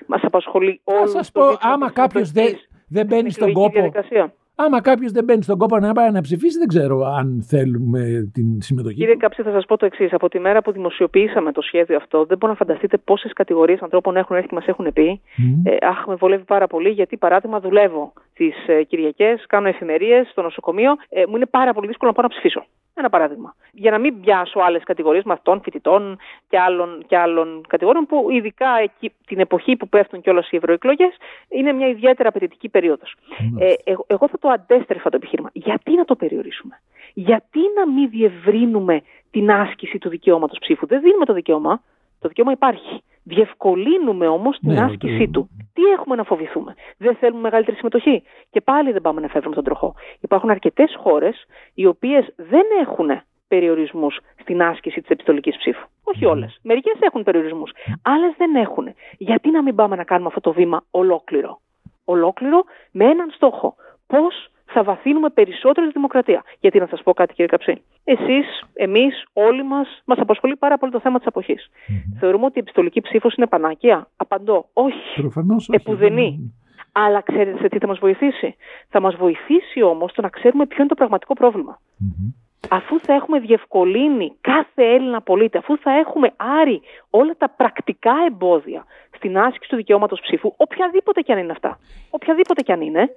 [0.06, 2.56] Μας απασχολεί όλο Θα σα πω, άμα κάποιος δεν
[2.92, 3.72] δεν μπαίνει στον κόπο.
[3.72, 4.32] Διαδικασία.
[4.54, 8.60] Άμα κάποιος δεν μπαίνει στον κόπο να πάει να ψηφίσει, δεν ξέρω αν θέλουμε την
[8.60, 8.96] συμμετοχή.
[8.96, 10.12] Κύριε Κάψη, θα σας πω το εξής.
[10.12, 14.16] Από τη μέρα που δημοσιοποιήσαμε το σχέδιο αυτό, δεν μπορώ να φανταστείτε πόσες κατηγορίες ανθρώπων
[14.16, 15.20] έχουν έρθει και μας έχουν πει.
[15.38, 15.70] Mm.
[15.70, 20.42] Ε, αχ, με βολεύει πάρα πολύ, γιατί παράδειγμα δουλεύω τις ε, Κυριακές, κάνω εφημερίες στο
[20.42, 20.92] νοσοκομείο.
[21.08, 22.64] Ε, μου είναι πάρα πολύ δύσκολο να πάω να ψηφίσω.
[22.94, 23.54] Ένα παράδειγμα.
[23.72, 28.68] Για να μην πιάσω άλλες κατηγορίες μαθητών, φοιτητών και άλλων, και άλλων κατηγοριών που ειδικά
[28.82, 31.16] εκεί, την εποχή που πέφτουν κιόλας οι ευρωεκλογές
[31.48, 33.14] είναι μια ιδιαίτερα απαιτητική περίοδος.
[33.58, 35.50] Ε, εγώ θα το αντέστρεφα το επιχείρημα.
[35.52, 36.80] Γιατί να το περιορίσουμε,
[37.14, 41.82] Γιατί να μην διευρύνουμε την άσκηση του δικαιώματος ψήφου; Δεν δίνουμε το δικαίωμα.
[42.20, 43.02] Το δικαίωμα υπάρχει.
[43.24, 45.50] Διευκολύνουμε όμως την ναι, άσκησή του.
[45.72, 48.22] Τι έχουμε να φοβηθούμε; Δεν θέλουμε μεγαλύτερη συμμετοχή.
[48.50, 49.94] Και πάλι δεν πάμε να φεύγουμε τον τροχό.
[50.20, 55.86] Υπάρχουν αρκετές χώρες οι οποίες δεν έχουν περιορισμούς στην άσκηση της επιστολικής ψήφου.
[56.02, 56.58] Όχι όλες.
[56.62, 57.72] Μερικές έχουν περιορισμούς.
[58.02, 58.94] Άλλες δεν έχουν.
[59.18, 61.60] Γιατί να μην πάμε να κάνουμε αυτό το βήμα ολόκληρο;
[62.04, 63.74] Ολόκληρο με έναν στόχο.
[64.06, 66.42] Πώς θα βαθύνουμε περισσότερο τη δημοκρατία.
[66.60, 67.82] Γιατί να σας πω κάτι, κύριε Καψί.
[68.04, 71.70] Εσείς, εμείς, όλοι μας, μας απασχολεί πάρα πολύ το θέμα της αποχής.
[71.70, 72.16] Mm-hmm.
[72.18, 75.20] Θεωρούμε ότι η επιστολική ψήφος είναι πανάκια; Απαντώ, όχι.
[75.20, 75.80] Προφανώς όχι.
[75.80, 76.54] Επουδενή.
[76.92, 78.56] Αλλά ξέρετε σε τι θα μας βοηθήσει;
[78.88, 81.78] Θα μας βοηθήσει όμως το να ξέρουμε ποιο είναι το πραγματικό πρόβλημα.
[81.80, 82.34] Mm-hmm.
[82.68, 86.80] Αφού θα έχουμε διευκολύνει κάθε Έλληνα πολίτη, αφού θα έχουμε άρει
[87.10, 88.84] όλα τα πρακτικά εμπόδια
[89.16, 91.78] στην άσκηση του δικαιώματος ψήφου, οποιαδήποτε και αν είναι αυτά,
[92.10, 93.10] οποιαδήποτε και αν είναι,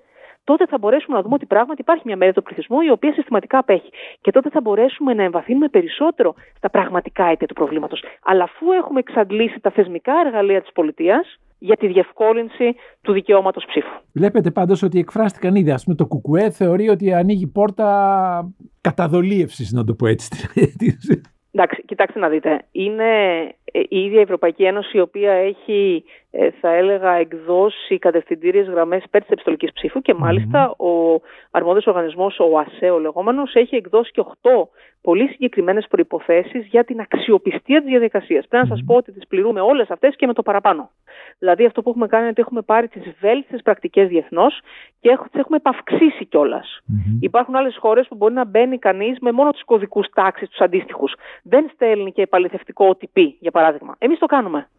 [0.50, 3.58] τότε θα μπορέσουμε να δούμε ότι πράγματι υπάρχει μια μέρα του πληθυσμού η οποία συστηματικά
[3.58, 3.90] απέχει.
[4.22, 8.04] Και τότε θα μπορέσουμε να εμβαθύνουμε περισσότερο στα πραγματικά αίτια του προβλήματος.
[8.24, 13.96] Αλλά αφού έχουμε εξαντλήσει τα θεσμικά εργαλεία της πολιτείας για τη διευκόλυνση του δικαιώματος ψήφου.
[14.14, 15.72] Βλέπετε πάντως ότι εκφράστηκαν ήδη.
[15.72, 17.88] Α πούμε, το Κουκουέ θεωρεί ότι ανοίγει πόρτα
[18.82, 20.30] καταδολίευσης, να το πω έτσι.
[21.58, 22.66] Εντάξει, κοιτάξτε να δείτε.
[22.72, 23.04] Είναι
[23.72, 26.25] ε, η ίδια η Ευρωπαϊκή Ένωση η οποία έχει, ε,
[26.62, 31.22] θα έλεγα, εκδώσει κατευθυντήριες γραμμές υπέρ της επιστολικής ψήφου και μαλιστα ο
[31.52, 34.68] αρμόδιος οργανισμός, ο ΑΣΕ, ο λεγόμενος, έχει εκδώσει και 8
[35.02, 38.48] πολύ συγκεκριμένες προποθέσει για την αξιοπιστία της διαδικασίας.
[38.48, 40.90] Πρέπει να σας πω ότι τις πληρούμε όλες αυτές και με το παραπάνω.
[41.40, 44.60] Δηλαδή, αυτό που έχουμε κάνει είναι ότι έχουμε πάρει τις βέλτιστες πρακτικές διεθνώς
[45.00, 46.80] και τις έχουμε επαυξήσει κιόλας.
[46.82, 47.18] Mm-hmm.
[47.20, 51.14] Υπάρχουν άλλες χώρες που μπορεί να μπαίνει κανείς με μόνο του κωδικούς τάξη, τους αντίστοιχους.
[51.44, 53.96] Δεν στέλνει και επαληθευτικό OTP, για παράδειγμα.
[53.98, 54.70] Εμείς το κάνουμε.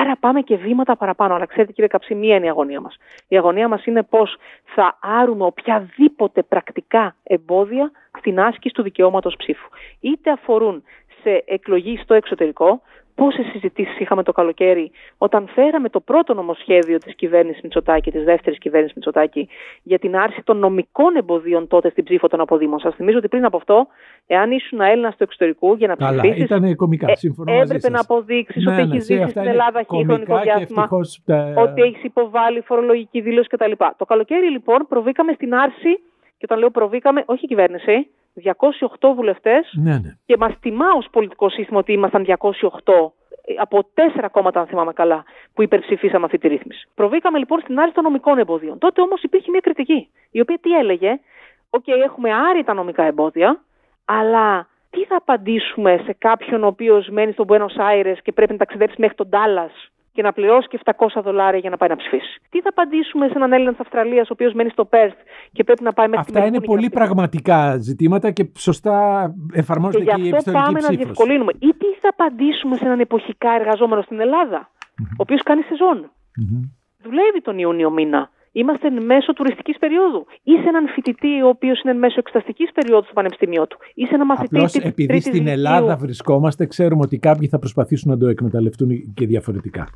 [0.00, 1.34] Άρα πάμε και βήματα παραπάνω.
[1.34, 2.96] Αλλά ξέρετε, κύριε Καψί, μία είναι η αγωνία μας.
[3.28, 9.68] Η αγωνία μας είναι πώς θα άρουμε οποιαδήποτε πρακτικά εμπόδια στην άσκηση του δικαιώματος ψήφου.
[10.00, 10.84] Είτε αφορούν
[11.22, 12.82] σε εκλογή στο εξωτερικό,
[13.14, 18.58] Πόσες συζητήσεις είχαμε το καλοκαίρι όταν φέραμε το πρώτο νομοσχέδιο της κυβέρνησης Μητσοτάκη, της δεύτερης
[18.58, 19.48] κυβέρνησης Μητσοτάκη,
[19.82, 22.78] για την άρση των νομικών εμποδίων τότε στην ψήφο των αποδήμων.
[22.78, 23.86] Σας θυμίζω ότι πριν από αυτό,
[24.26, 26.44] εάν ήσουν Έλληνα του εξωτερικού για να ψηφίσεις.
[26.44, 27.10] ήταν κομικά.
[27.10, 30.88] Ε, Συμφωνώ έπρεπε να αποδείξεις ναι, ότι ναι, έχεις ζήσει στην Ελλάδα χρονικό διάστημα,
[31.56, 33.72] ότι έχεις υποβάλει φορολογική δήλωση κτλ.
[33.96, 35.92] Το καλοκαίρι λοιπόν προβήκαμε στην άρση,
[36.38, 38.08] και όταν λέω προβήκαμε, όχι η κυβέρνηση,
[39.00, 40.16] 208 βουλευτές ναι, ναι.
[40.26, 42.34] και μας τιμά ως πολιτικό σύστημα ότι ήμασταν 208
[43.58, 46.88] από τέσσερα κόμματα, αν θυμάμαι καλά, που υπερψηφίσαμε αυτή τη ρύθμιση.
[46.94, 48.78] Προβήκαμε λοιπόν στην άρση των νομικών εμποδίων.
[48.78, 51.20] Τότε όμως υπήρχε μια κριτική, η οποία τι έλεγε,
[51.74, 53.60] OK, okay, έχουμε άρει τα νομικά εμπόδια,
[54.04, 58.58] αλλά τι θα απαντήσουμε σε κάποιον ο οποίος μένει στον Buenos Aires και πρέπει να
[58.58, 59.72] ταξιδέψει μέχρι τον Ντάλλας
[60.12, 62.40] και να πληρώσει και 700 δολάρια για να πάει να ψηφίσει.
[62.48, 65.14] Τι θα απαντήσουμε σε έναν Έλληνα της Αυστραλίας, ο οποίος μένει στο Πέρθ
[65.52, 68.96] και πρέπει να πάει μέχρι Αυτά είναι πολύ πραγματικά ζητήματα και σωστά
[69.52, 71.52] εφαρμόζεται και, και η επιστολική Και γι' αυτό πάμε να διευκολύνουμε.
[71.52, 74.70] Ή τι θα απαντήσουμε σε έναν εποχικά εργαζόμενο στην Ελλάδα,
[75.00, 76.10] ο οποίος κάνει σεζόν.
[77.02, 80.26] Δουλεύει τον Ιούνιο μήνα Είμαστε εν μέσω τουριστικής περίοδου.
[80.42, 83.78] Ή σε έναν φοιτητή ο οποίος είναι εν μέσω εξεταστικής περίοδου στο πανεπιστήμιό του.
[83.94, 84.56] Ή σε έναν μαθητή.
[84.56, 89.88] Απλώς επειδή στην Ελλάδα βρισκόμαστε, ξέρουμε ότι κάποιοι θα προσπαθήσουν να το εκμεταλλευτούν και διαφορετικά.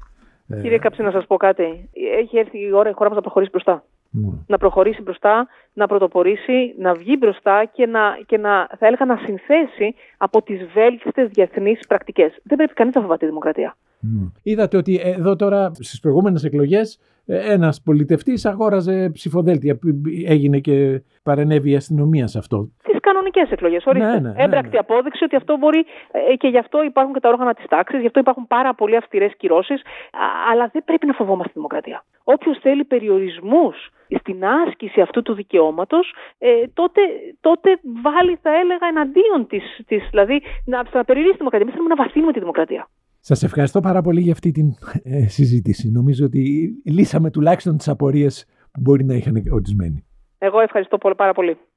[0.48, 1.88] Ε, Κύριε Κάψη, να σας πω κάτι.
[2.20, 3.84] Έχει έρθει η ώρα η χώρα μας να προχωρήσει μπροστά.
[4.10, 4.28] Ναι.
[4.46, 9.16] Να προχωρήσει μπροστά, να πρωτοπορήσει, να βγει μπροστά και να, και να θα έλεγα να
[9.16, 12.38] συνθέσει από τις βέλτιστες διεθνείς πρακτικές.
[12.42, 13.76] Δεν πρέπει κανείς να φοβάται τη δημοκρατία.
[14.12, 14.26] Ναι.
[14.42, 19.78] Είδατε ότι εδώ τώρα στις προηγούμενες εκλογές ε, ένας πολιτευτής αγόραζε ψηφοδέλτια.
[20.26, 22.70] Έγινε και παρενέβη η αστυνομία σε αυτό
[23.08, 23.82] κανονικές εκλογές.
[23.86, 24.10] Ορίστε.
[24.10, 24.84] Ναι, ναι, ναι, Έμπρακτη ναι.
[24.84, 28.06] απόδειξη ότι αυτό μπορεί ε, και γι' αυτό υπάρχουν και τα όργανα της τάξης, γι'
[28.06, 29.80] αυτό υπάρχουν πάρα πολύ αυστηρές κυρώσεις.
[30.50, 32.04] Αλλά δεν πρέπει να φοβόμαστε τη δημοκρατία.
[32.24, 33.76] Όποιος θέλει περιορισμούς
[34.20, 37.00] στην άσκηση αυτού του δικαιώματος, ε, τότε,
[37.40, 37.68] τότε
[38.02, 39.64] βάλει, θα έλεγα, εναντίον της.
[40.10, 41.66] Δηλαδή, να, να περιορίσει τη δημοκρατία.
[41.66, 42.88] Εμείς θέλουμε να βαθύνουμε τη δημοκρατία.
[43.28, 44.62] Σας ευχαριστώ πάρα πολύ για αυτή τη
[45.02, 45.90] ε, συζήτηση.
[45.90, 50.04] Νομίζω ότι λύσαμε τουλάχιστον τις απορίες που μπορεί να είχαν ορισμένοι.
[50.38, 51.56] Εγώ ευχαριστώ πολύ, πάρα πολύ.